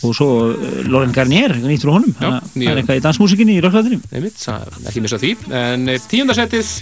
[0.00, 3.62] Og svo uh, Loren Garnier, nýttur á honum, að það er eitthvað í dansmusikinni í
[3.62, 4.00] rocklandinni.
[4.10, 5.32] Einmitt, það- ekki missa því.
[5.60, 6.72] En eh, tíundasettið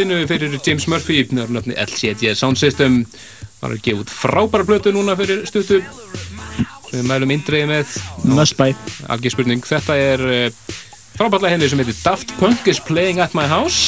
[0.00, 3.04] finnum við fyrir James Murphy nefni LCD Sound System.
[3.62, 5.78] Var að gefa út frábæra blötu núna fyrir stuttu
[6.92, 7.86] við mælum indreiði með
[8.36, 8.70] Must buy.
[9.12, 10.48] algjör spurning, þetta er uh,
[11.16, 13.80] frábærlega henni sem heitir Daft Punk is playing at my house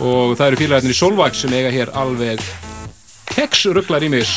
[0.00, 2.38] og það eru félagarnir í Solvax sem eiga hér alveg
[3.30, 4.30] kex rugglar rýmis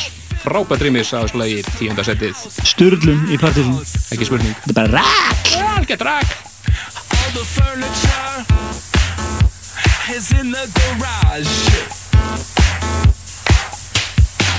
[0.44, 2.34] frábært rýmis að slagi tíundasettið
[2.68, 3.76] Sturlum í partísum.
[4.12, 5.44] ekki spurning Þetta er bara rak!
[5.78, 6.28] Algjört rak
[7.14, 8.36] All the furniture
[10.14, 12.83] is in the garage.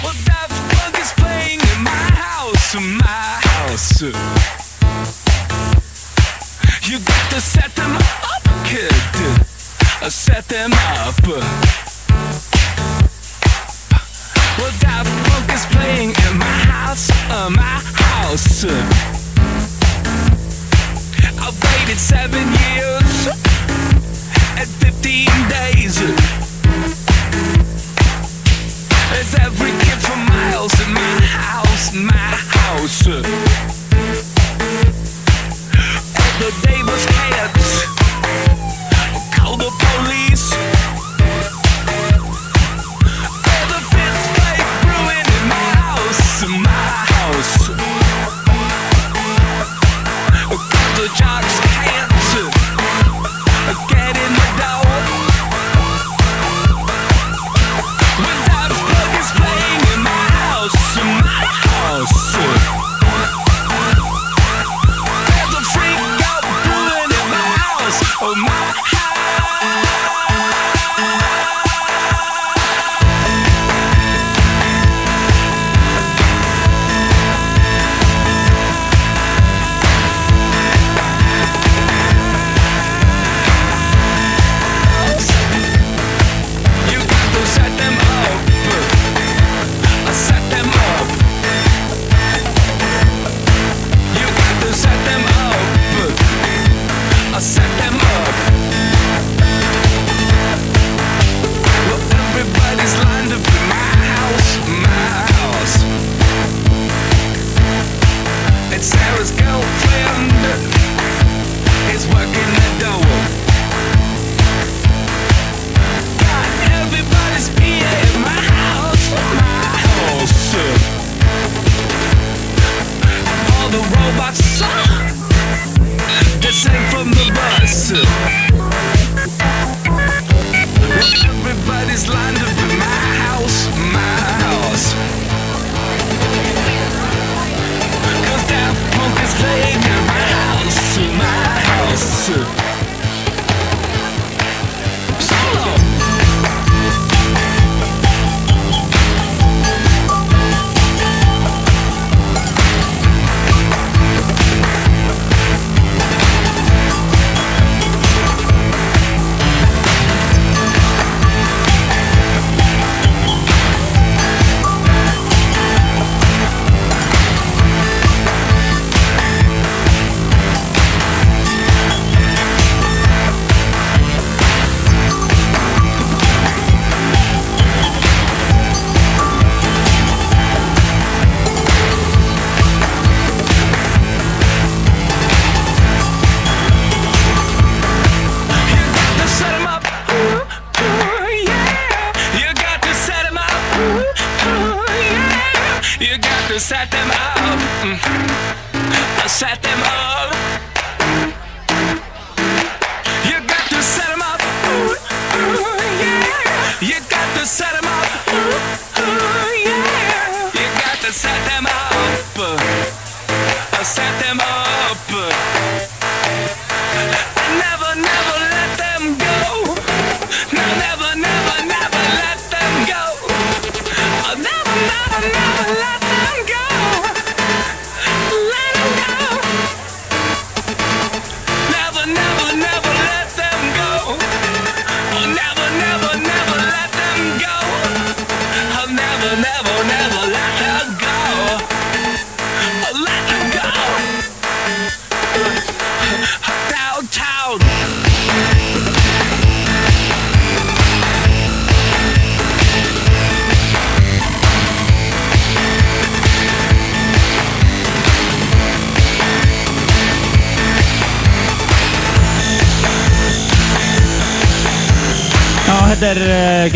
[0.05, 4.03] Well, Daft Punk is playing in my house, my house.
[6.83, 8.93] You got to set them up, kid.
[10.03, 11.17] Uh, Set them up.
[14.59, 14.71] Well,
[15.25, 18.94] Punk is playing in my house, uh, my house.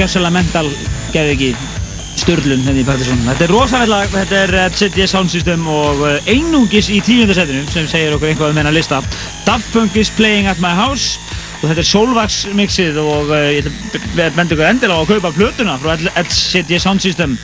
[0.10, 0.70] Gjössalega mental,
[1.14, 1.50] geði ekki,
[2.18, 3.20] Sturlun henni í Pettersson.
[3.28, 8.16] Þetta er rosalega þetta er ZD Sound System og uh, einungis í tíundasettinu sem segir
[8.16, 9.04] okkur einhvað um hennar lista.
[9.46, 11.22] Daft Punk is playing at my house
[11.60, 13.70] og þetta er Solvax mixið og uh, ég
[14.18, 15.94] benda ykkur endilega á að kaupa plötuna frá
[16.26, 17.38] ZD Sound System.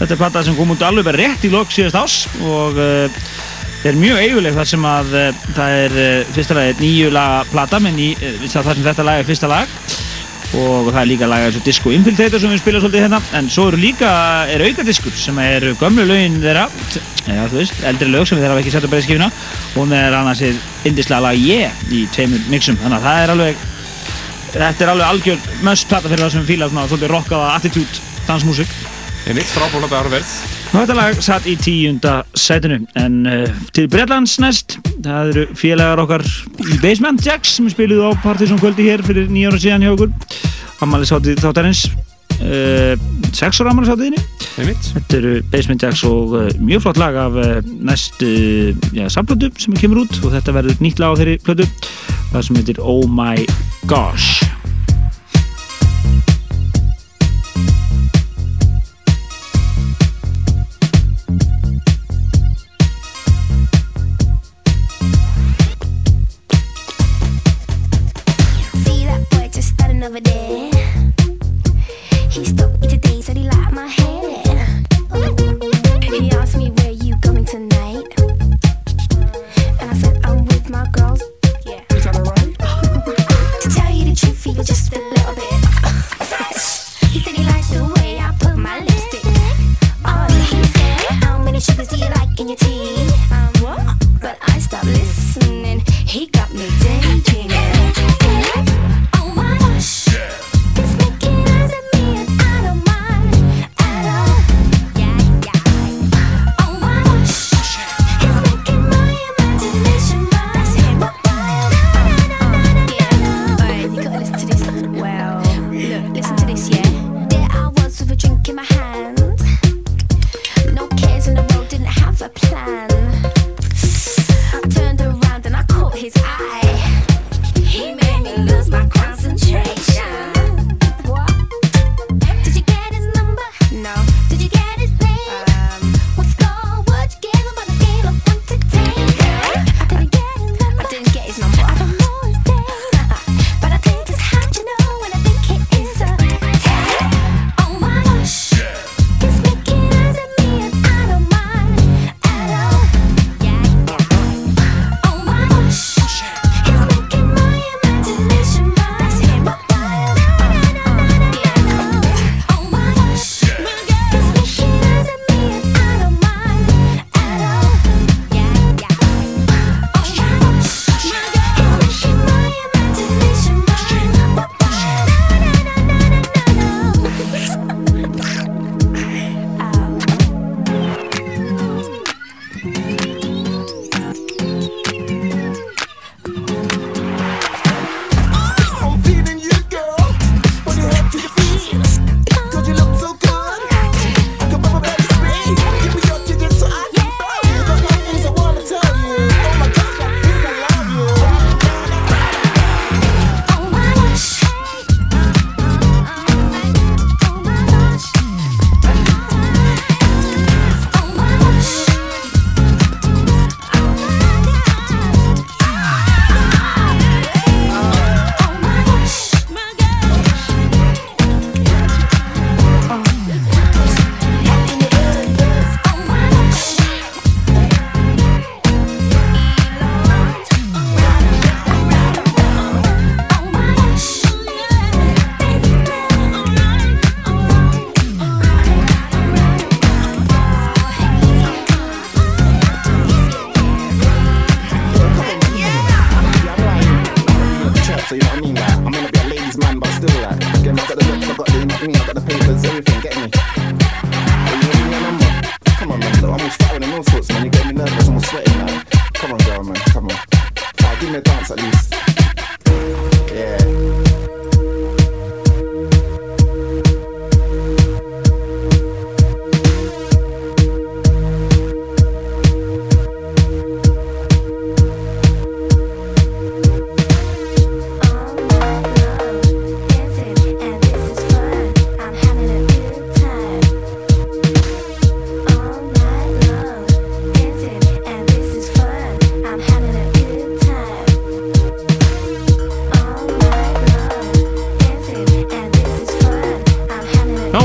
[0.00, 3.92] Þetta er platta sem kom út alveg bara rétt í lok síðast ás og það
[3.92, 5.16] er mjög eiguleg þar sem að
[5.54, 5.98] það er
[6.34, 9.82] fyrsta lagi nýju laga plata með ný, uh, þar sem þetta lag er fyrsta lag
[10.54, 13.20] og það er líka lagað eins og Disco Infiltrator sem við spila svolítið hérna.
[13.38, 14.10] En svo eru líka,
[14.52, 16.68] er aukadiskur sem er gömlu lögin þeirra.
[17.24, 19.30] Eða þú veist, eldri lög sem þeirra hafa ekki sett á breyðskifina
[19.74, 22.78] og með er annars er indislega lag Yeah í tveimur mixum.
[22.82, 23.70] Þannig að það er alveg
[24.54, 28.70] þetta er alveg algjör must plata fyrir það sem fíla svona svolítið rockaða attitude dansmusik
[29.24, 30.32] Ég mitt frábólanda árverð
[30.74, 34.74] þetta lag satt í tíunda sætinu en uh, til Breitlands næst.
[35.04, 36.24] Það eru félagar okkar
[36.60, 40.12] í Basement Jacks sem spiluðu á Partiðsson kvöldi hér fyrir nýjára síðan hjá okkur.
[40.84, 41.86] Ammaliðsáttið þáttarins
[42.36, 42.92] uh,
[43.30, 44.20] sex ára ammaliðsáttiðinni
[44.90, 47.38] þetta eru Basement Jacks og uh, mjög flott lag af
[47.72, 48.34] næstu
[49.14, 51.70] samplötu sem kemur út og þetta verður nýtt lag á þeirri plötu.
[52.34, 53.46] Það sem heitir Oh My
[53.88, 54.53] Gosh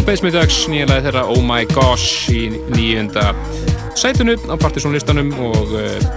[0.10, 3.28] Já, Basemitags, nýjanlega þeirra Oh My Gosh í nýjunda
[3.94, 6.08] sætunu á partysónlistanum og uh,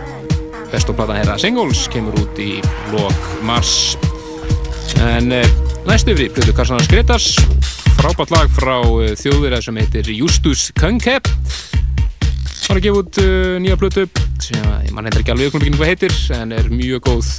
[0.73, 2.55] bestoplatan þeirra Singles kemur út í
[2.89, 3.99] lok mars.
[4.97, 5.45] En uh,
[5.85, 7.35] næstu yfir í Plutu Karsanas Gretas,
[7.99, 11.29] frábært lag frá uh, þjóðverða sem heitir Justus Kungkep.
[11.35, 13.23] Það var að gefa út
[13.67, 14.07] nýja Plutu
[14.41, 17.31] sem að mann heitir ekki alveg auðvitað hvað heitir en er mjög góð.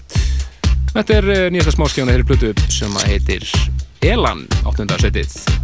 [0.93, 3.49] Þetta er nýjasta smáskjána þeirri Plutu sem heitir
[4.05, 4.91] Elan 8.
[5.01, 5.62] setið.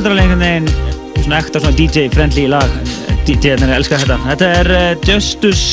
[0.00, 2.70] Það er alveg einhvern veginn svona ekta svona DJ-friendly lag.
[3.28, 4.16] DJ-arnir elskar þetta.
[4.30, 5.64] Þetta er uh, Justus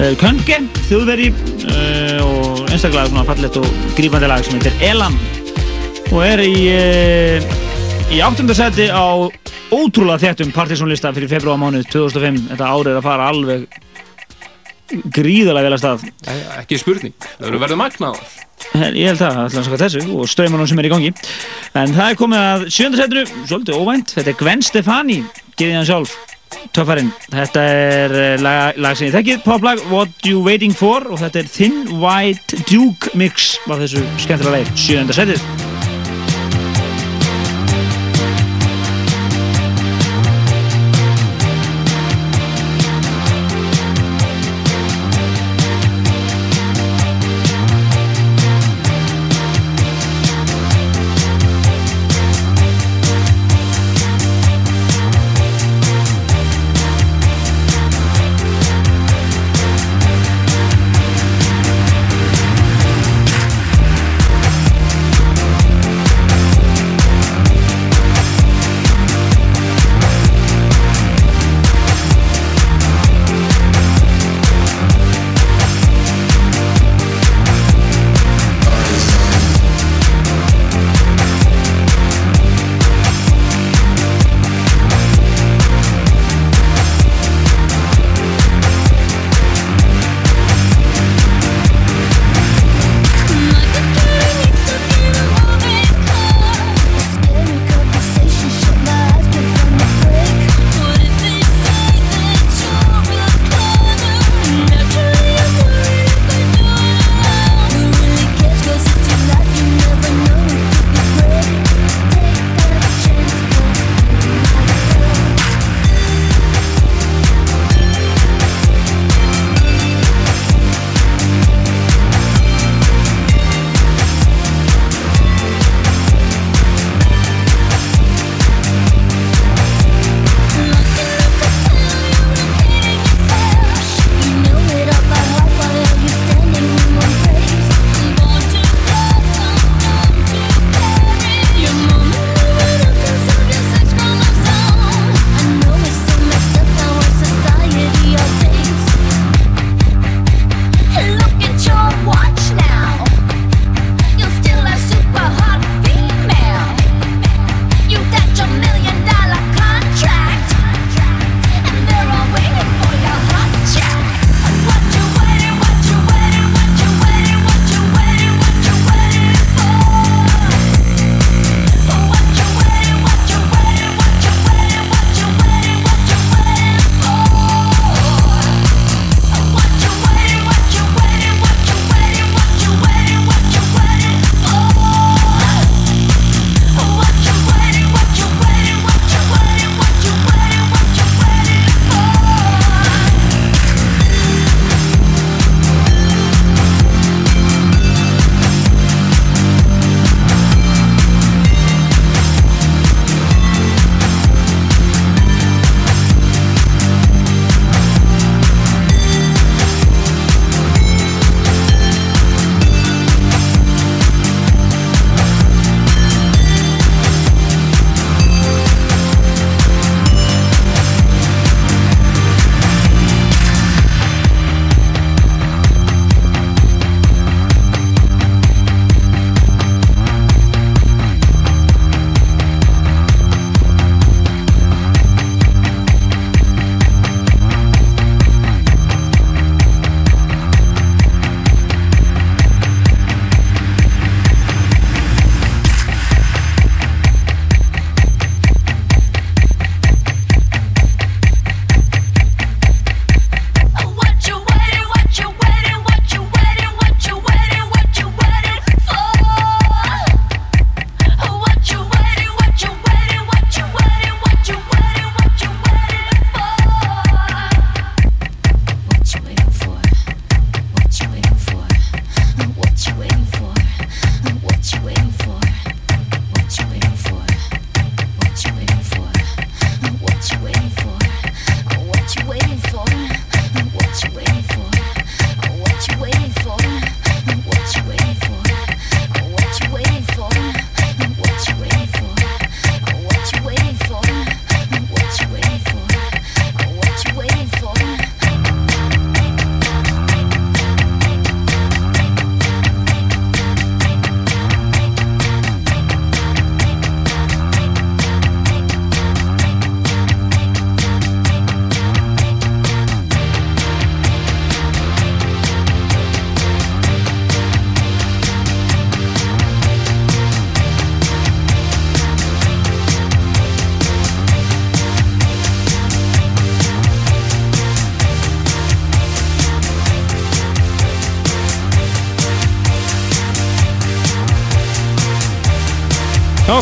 [0.00, 0.56] uh, Könge,
[0.88, 5.14] þjóðveri uh, og einstaklega svona fallett og grípandi lag sem heitir Elan
[6.10, 6.56] og er í,
[8.10, 9.30] í áttundasæti á
[9.70, 12.42] ótrúlega þéttum partysónlista fyrir februarmánuð 2005.
[12.50, 13.80] Þetta árið er að fara alveg
[14.90, 16.06] gríðarlega vel að stað.
[16.60, 18.32] Ekki spurning, það verður verið magnaðar.
[18.94, 21.12] Ég held það, alltaf svo þessu og straumanum sem er í gangi.
[21.78, 25.18] En það er komið að sjöndarsætinu, svolítið óvænt, þetta er Gwen Stefani,
[25.56, 26.14] geðið hann sjálf,
[26.76, 27.10] töffarinn.
[27.32, 31.42] Þetta er eh, lag, lag sem ég þekkið, poplag What You Waiting For og þetta
[31.42, 35.69] er Thin White Duke mix af þessu skemmtilega leið, sjöndarsætið.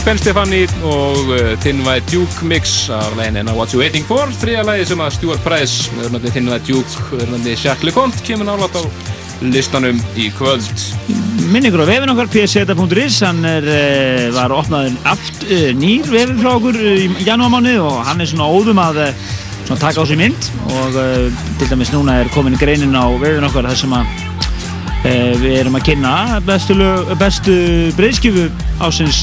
[0.08, 4.30] Ben Stefani og uh, Thin White Duke mix af lægin en What You Waiting For.
[4.40, 8.72] Þriða lægi sem að Stuart Price öðrunandi Thin White Duke, öðrunandi Jacques LeConte kemur nálat
[8.72, 8.82] á
[9.44, 10.80] listanum í kvöld.
[11.52, 16.54] Minningur á vefin okkar, pseta.is, hann er, uh, var opnaður aft uh, nýr vefin frá
[16.54, 19.02] okkur í janúarmánu og hann er svona óðum að
[19.66, 20.48] svona taka á sig mynd.
[20.72, 20.96] Og
[21.60, 24.16] til dæmis núna er komin greinin á vefin okkar þar sem að
[25.44, 26.14] við erum að kynna
[26.48, 26.78] bestu,
[27.20, 27.58] bestu
[28.00, 28.48] breyðskjöfu
[28.88, 29.20] ásins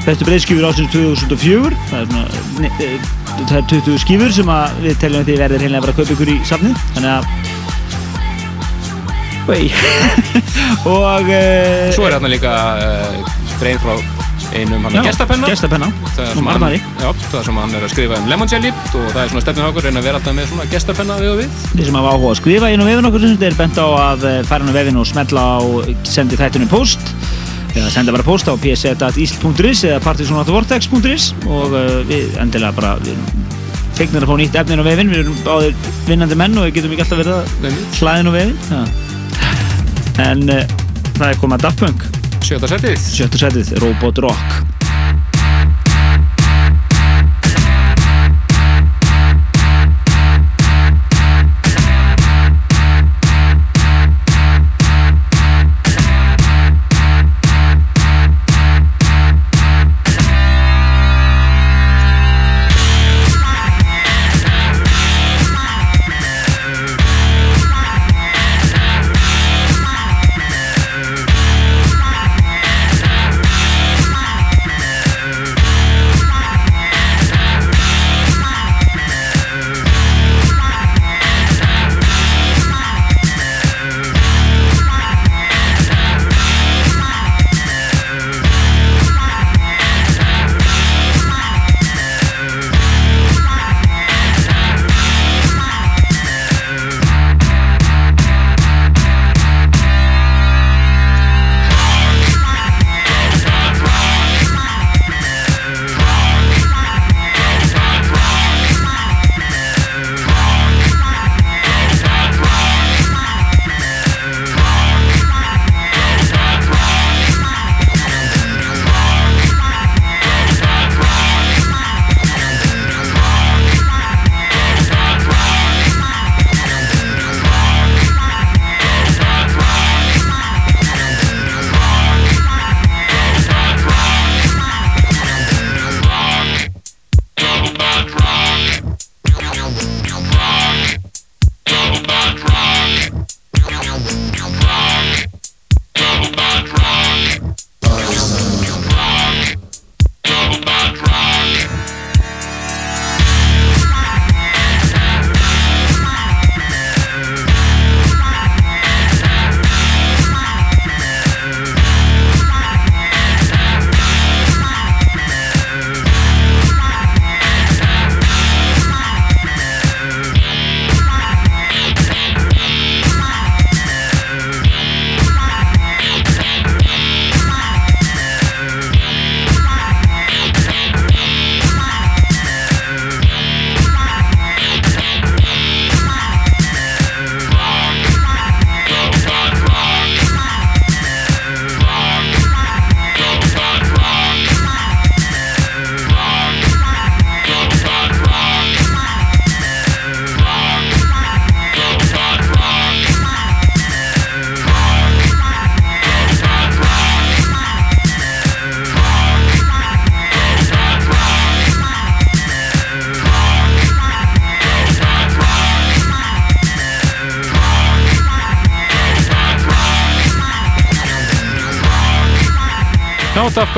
[0.00, 2.06] uh, bestu breyðskjöfur ásins 2004 það er
[2.64, 3.08] ne- uh,
[3.46, 6.16] það er 20 skífur sem að við teljum að þið verðir heimlega vera að kaupa
[6.16, 6.74] ykkur í safnið.
[6.96, 7.24] Þannig að
[10.86, 13.96] og uh, Svo er hérna líka uh, grein frá
[14.54, 15.46] einum hann gestapenna.
[15.50, 15.88] gestapenna.
[16.18, 16.78] Er hann, Arnari.
[16.98, 19.42] já, það er sem hann er að skrifa um lemon jelly og það er svona
[19.44, 22.14] stefnum okkur reyna að vera alltaf með svona gestapenna við og við Þeir sem hafa
[22.16, 24.66] áhuga að skrifa inn á vefin okkur sem þetta er bent á að eh, fara
[24.66, 25.58] inn á vefin og smetla á
[26.08, 27.09] sendi þættunum post
[27.80, 32.94] eða senda bara post á pseta.isl.is eða partisanatvortex.is og uh, við endilega bara
[33.98, 36.78] fegnir að fá nýtt efni inn á vefin við erum báðir vinnandi menn og við
[36.78, 38.82] getum ekki alltaf verið að hlaðin á vefin ja.
[40.30, 40.76] en uh,
[41.16, 42.10] það er komað Daft Punk.
[42.40, 43.08] Sjötta setið.
[43.12, 44.69] Sjötta setið, Robot Rock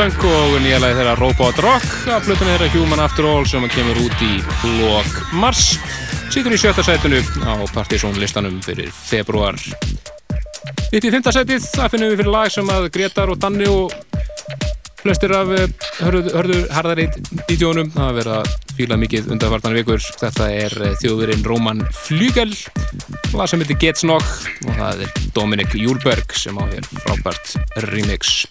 [0.03, 1.91] Punk og nýja lagi þeirra Robot Rock.
[2.11, 4.33] Af plötunni þeirra Human After All sem kemur út í
[4.81, 5.77] lok mars.
[6.35, 12.11] Sýtur í sjötta sætunu á Partizón listanum fyrir februar Upp í fymta sætið, það finnum
[12.11, 13.95] við fyrir lag sem að Gretar og Danni og
[15.05, 15.71] flestir af eh,
[16.01, 17.07] hörðu, hörðu harðari
[17.47, 20.03] dídjónum hafa verið að fíla mikið undanvartan vikur.
[20.19, 22.51] Þetta er eh, þjóðurinn Róman Flügel.
[23.39, 24.27] Lag sem heitir Gets Nog
[24.67, 27.55] og það er Dominic Júlberg sem á hér frábært
[27.87, 28.43] remix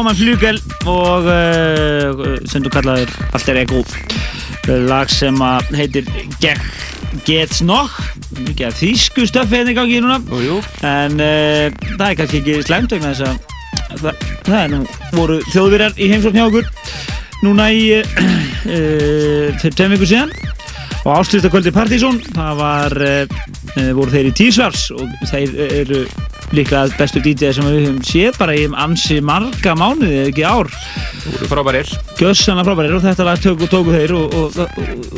[0.00, 0.58] er Roman Flugel
[0.88, 3.82] og uh, sem þú kallaður Alter Ego
[4.88, 5.36] lag sem
[5.76, 6.06] heitir
[6.40, 6.60] Get,
[7.26, 7.92] Gets Nog.
[8.38, 10.16] Mikið af þýsku stöffi hérna í gangi núna.
[10.30, 10.56] Jú, jú.
[10.86, 11.68] en uh,
[11.98, 14.80] það er kannski ekki slæmt vegna þess að það, það er nú
[15.18, 16.72] voru þjóðverjar í heimsókn hjá okkur
[17.44, 20.32] núna í uh, uh, fyrir tveim viku síðan.
[21.04, 23.38] Og áslýstakvöldi Partizón það var uh,
[23.74, 26.06] uh, voru þeir í Tísvars og þeir eru
[26.56, 30.72] líklega bestu DJ sem við höfum séð bara í ansi marga mánuði eða ekki ár.
[31.50, 31.90] Frábærir.
[32.18, 34.58] Gjössanna frábærir og þetta lag tóku, tóku þeir og, og,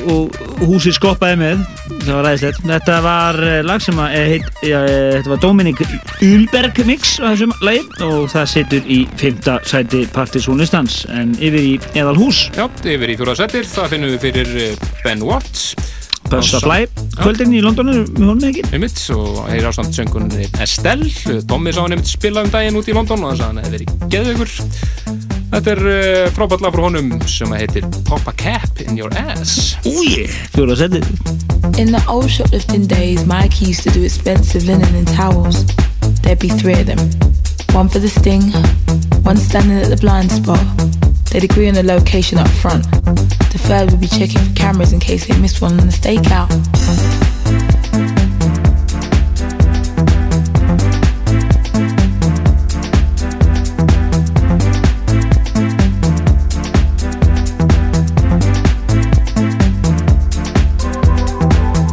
[0.03, 1.65] og, og húsið skoppaði með.
[2.03, 5.43] Það var ræðislegt þetta var eh, lag sem að eh, heit, ja, eh, þetta var
[5.43, 5.83] Dominik
[6.27, 11.73] Ulberg mix á þessum lagi og það situr í fymta sæti Partizónistans en yfir í
[11.95, 15.73] Eðal hús Já, yfir í fjóra settir, það finnum við fyrir Ben Watts
[16.31, 16.87] Buzz Supply.
[17.19, 18.65] Kvöldin í Londonu með honum ekki?
[18.73, 21.11] Einmitt, og heyr ástand söngunni Estelle.
[21.49, 23.79] Tommi sá hann einmitt spila um daginn út í London og þannig að hann hefði
[23.79, 24.55] verið geðveikur.
[25.53, 29.75] Þetta er uh, frábært lag frá honum sem heitir Pop a Cap in Your Ass.
[29.85, 30.25] Úi,
[30.55, 31.05] fjóra settir
[31.77, 35.67] In the old shoplifting days, Mike used to do expensive linen and towels.
[36.23, 36.99] There'd be three of them.
[37.77, 38.53] One for the sting,
[39.25, 40.61] one standing at the blind spot.
[41.33, 42.85] They'd agree on the location up front.
[42.93, 46.51] The third would be checking for cameras in case they missed one on the stakeout.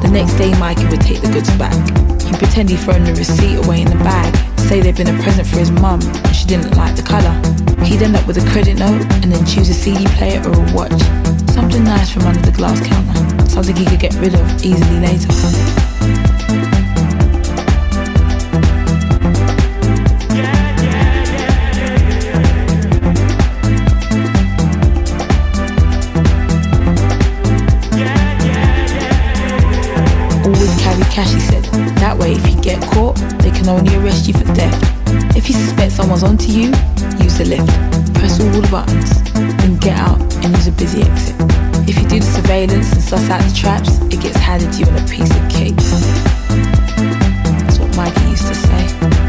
[0.02, 1.74] The next day, Mikey would take the goods back.
[2.24, 4.36] He'd pretend he'd thrown the receipt away in the bag,
[4.70, 7.34] say they'd been a present for his mum and she didn't like the colour.
[7.84, 10.74] He'd end up with a credit note and then choose a CD player or a
[10.74, 11.02] watch.
[11.50, 15.34] Something nice from under the glass counter, something he could get rid of easily later.
[30.46, 31.69] Always carry cash, he said.
[32.00, 34.84] That way, if you get caught, they can only arrest you for theft.
[35.36, 36.68] If you suspect someone's onto you,
[37.24, 37.70] use the lift.
[38.16, 41.36] Press all the buttons, then get out and use a busy exit.
[41.88, 44.86] If you do the surveillance and suss out the traps, it gets handed to you
[44.88, 45.76] on a piece of cake.
[47.64, 49.29] That's what Mikey used to say.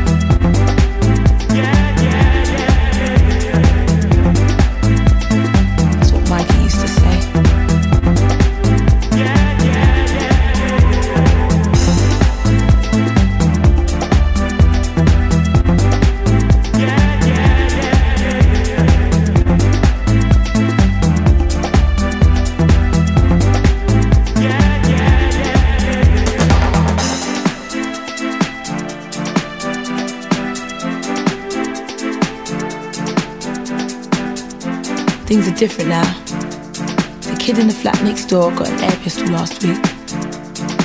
[35.30, 36.12] Things are different now.
[36.24, 39.78] The kid in the flat next door got an air pistol last week.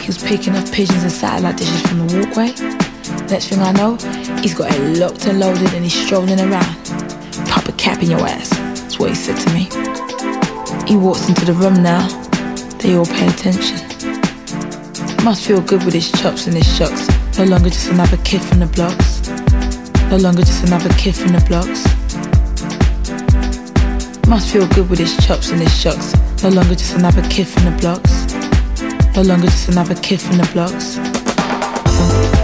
[0.01, 2.53] He was picking up pigeons and satellite dishes from the walkway.
[3.25, 3.95] Next thing I know,
[4.43, 6.75] he's got it locked and loaded and he's strolling around.
[7.49, 8.51] Pop a cap in your ass.
[8.51, 9.63] That's what he said to me.
[10.87, 12.07] He walks into the room now.
[12.77, 13.81] They all pay attention.
[15.25, 17.09] Must feel good with his chops and his shocks.
[17.39, 19.27] No longer just another kid from the blocks.
[20.11, 21.94] No longer just another kid from the blocks.
[24.27, 26.13] Must feel good with his chops and his shocks.
[26.43, 28.25] No longer just another kid from the blocks.
[29.15, 32.34] No longer just another kid from the blocks.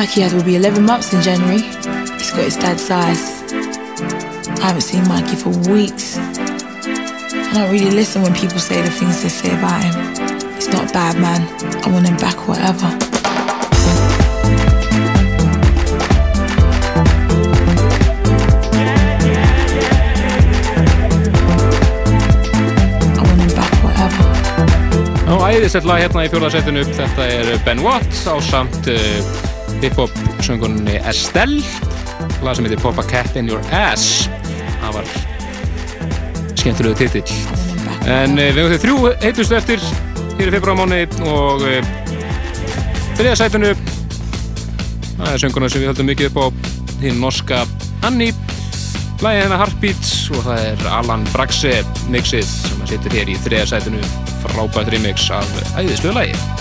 [0.00, 3.42] Mikey, has will be 11 months in January, he's got his dad's eyes.
[4.58, 6.16] I haven't seen Mikey for weeks.
[6.16, 10.54] I don't really listen when people say the things they say about him.
[10.54, 11.42] He's not a bad man.
[11.84, 12.88] I want him back or whatever.
[25.50, 29.49] Æðisett lag hérna í fjóðarsettinu, þetta er Ben Watt á samt eh,
[29.84, 30.10] hip-hop
[30.44, 31.62] söngunni Estelle.
[32.44, 34.28] Lag sem heitir Pop a Cat in Your Ass.
[34.80, 35.10] Það var
[36.60, 37.34] skemmtilegu titill.
[38.08, 39.88] En uh, við höfum þau þrjú heitustu eftir
[40.38, 41.96] hér í februarmáni og uh,
[43.20, 43.74] þriðasætinu
[45.20, 46.46] það er sönguna sem við höldum mikið upp á
[47.02, 47.64] hinn norska
[48.08, 48.32] Annie.
[49.20, 51.74] Lægið hennar Heartbeat og það er Alan Braxe
[52.12, 54.00] mixið sem að situr hér í þriðasætinu
[54.46, 56.59] frábært remix af æðislu lægi.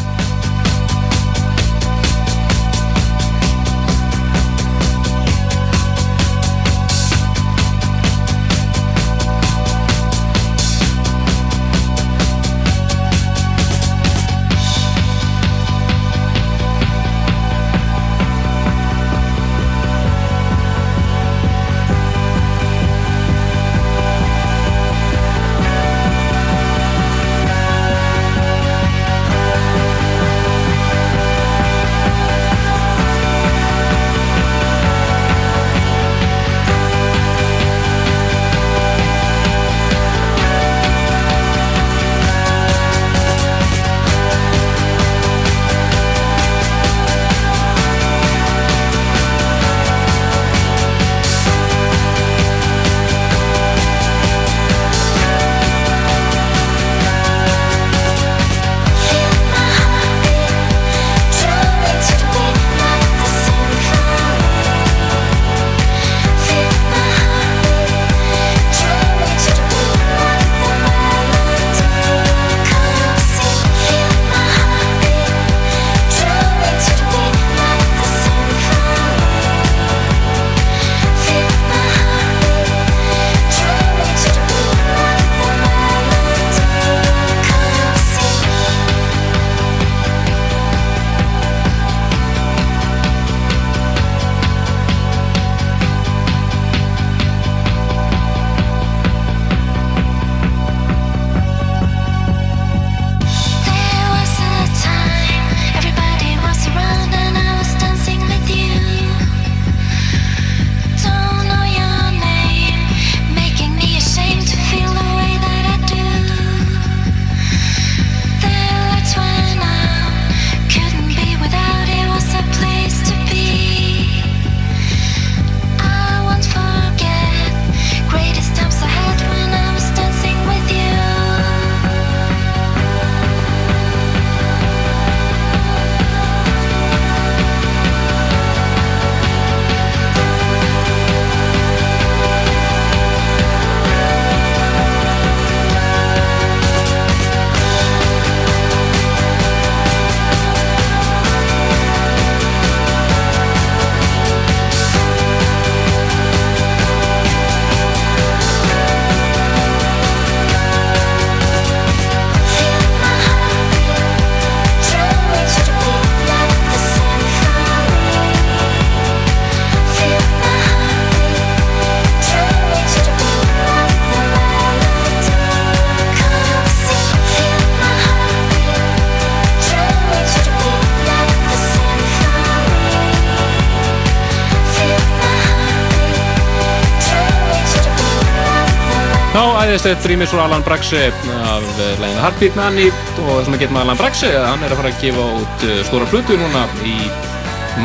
[189.70, 191.00] Já, æðislegt rýmis frá Alan Braxe
[191.46, 194.64] af eh, læginu Heartbeat með Annie og það sem að geta með Alan Braxe hann
[194.66, 196.94] er að fara að gefa út eh, stóra plötu núna í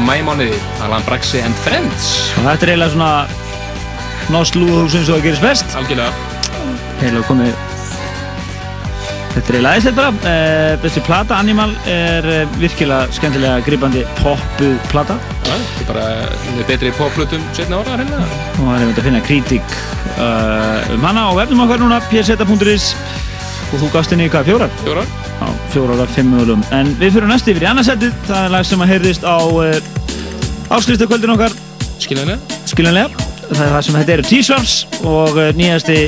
[0.07, 0.57] mæmániði
[0.87, 2.07] Alan Braxe and Friends.
[2.39, 5.77] Og þetta er eiginlega svona Norsk lúðhús eins og það gerist best.
[5.77, 6.15] Algjörlega.
[7.03, 7.53] Heilega komið
[9.35, 10.15] Þetta er eiginlega aðeinslega bara.
[10.25, 15.19] Uh, Þessi plata, Animal, er uh, virkilega skemmtilega gripandi poppuð plata.
[15.51, 18.23] Þetta er bara betri poplutum setna ára hérna.
[18.55, 19.77] Og það er að finna kritík
[20.19, 22.93] uh, um hana á vefnum okkar núna pseta.is
[23.73, 24.75] og þú gafst henni hvað, fjórar?
[24.85, 25.09] Fjórar.
[25.35, 28.69] Já, fjórar af fimm mögulegum en við fyrir næst yfir í annarsettið það er lag
[28.69, 31.59] sem að heyrðist á uh, áskrifstakvöldin okkar.
[32.03, 32.61] Skiljanlega.
[32.71, 33.27] Skiljanlega.
[33.45, 35.99] Það er það sem þetta eru T-Swarms og uh, nýjasti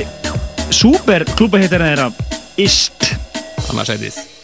[0.71, 2.09] super klúbahittarinn þeirra
[2.57, 3.13] Ist.
[3.67, 4.36] Annarsætið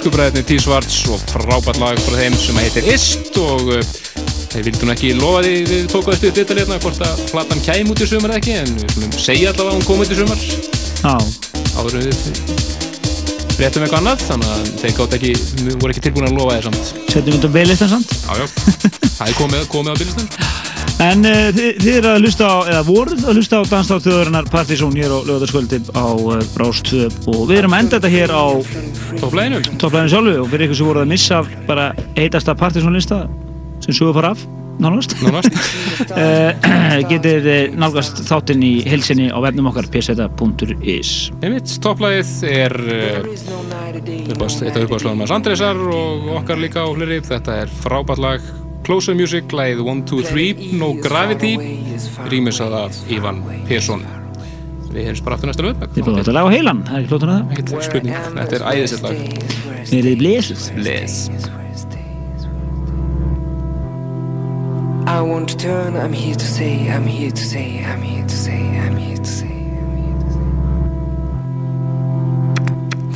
[0.00, 3.82] Þýskubræðinni T-Svarts og frábært lag frá þeim sem heitir Ist og uh,
[4.48, 7.90] þeir vildu nú ekki lofa því við tókum upp þetta hérna hvort að platan kæm
[7.92, 10.46] út í sumar ekki en við skulum segja allavega að hún kom út í sumar.
[11.02, 11.12] Já.
[11.76, 12.24] Áður við
[13.58, 15.34] fréttum eitthvað annað þannig að þeir gátt ekki,
[15.74, 16.92] voru ekki tilbúin að lofa þér samt.
[17.12, 18.16] Setjum við þetta á beilistan samt.
[18.24, 18.48] Já, já,
[19.18, 20.68] það er komið, komið á bílistan
[21.00, 24.48] En uh, þið, þið eru að hlusta á, eða voruð að hlusta á Danstátt þjóðurinnar
[24.52, 26.06] Partizón hér á lögðarskvöldi á
[26.52, 28.44] Brást 2 og við erum að enda þetta hér á
[29.20, 33.18] Topplæðinu Topplæðinu sjálfu og fyrir ykkur sem voruð að missa bara heitasta Partizón lista
[33.84, 34.44] sem sögur fara af
[34.80, 35.12] nánast.
[35.20, 35.56] Nánast.
[36.08, 36.54] Uh,
[37.10, 41.10] Getið þið nálgast þáttinn í hilsinni á vefnum okkar pseta.is
[41.44, 43.18] Einmitt, topplæðið er uh,
[44.32, 48.48] uppást, eitt af uppáðslóðum hans Andresar og okkar líka á hlurri þetta er frábært lag.
[48.86, 51.52] Closer Music, lagið 1, 2, 3 No Gravity
[52.32, 54.19] rýmisað af Ivan Persson
[54.90, 57.12] Við heyrjum bara aftur næsta lög Þið búið þetta lag á heilan, það er ekki
[57.12, 59.14] klótun að það spurning, þetta er æðisett lag.
[59.90, 61.16] Þið eruð blésuð Bles
[65.10, 68.78] I won't turn, I'm here to say, I'm here to say, I'm here to say,
[68.78, 69.56] I'm here to say.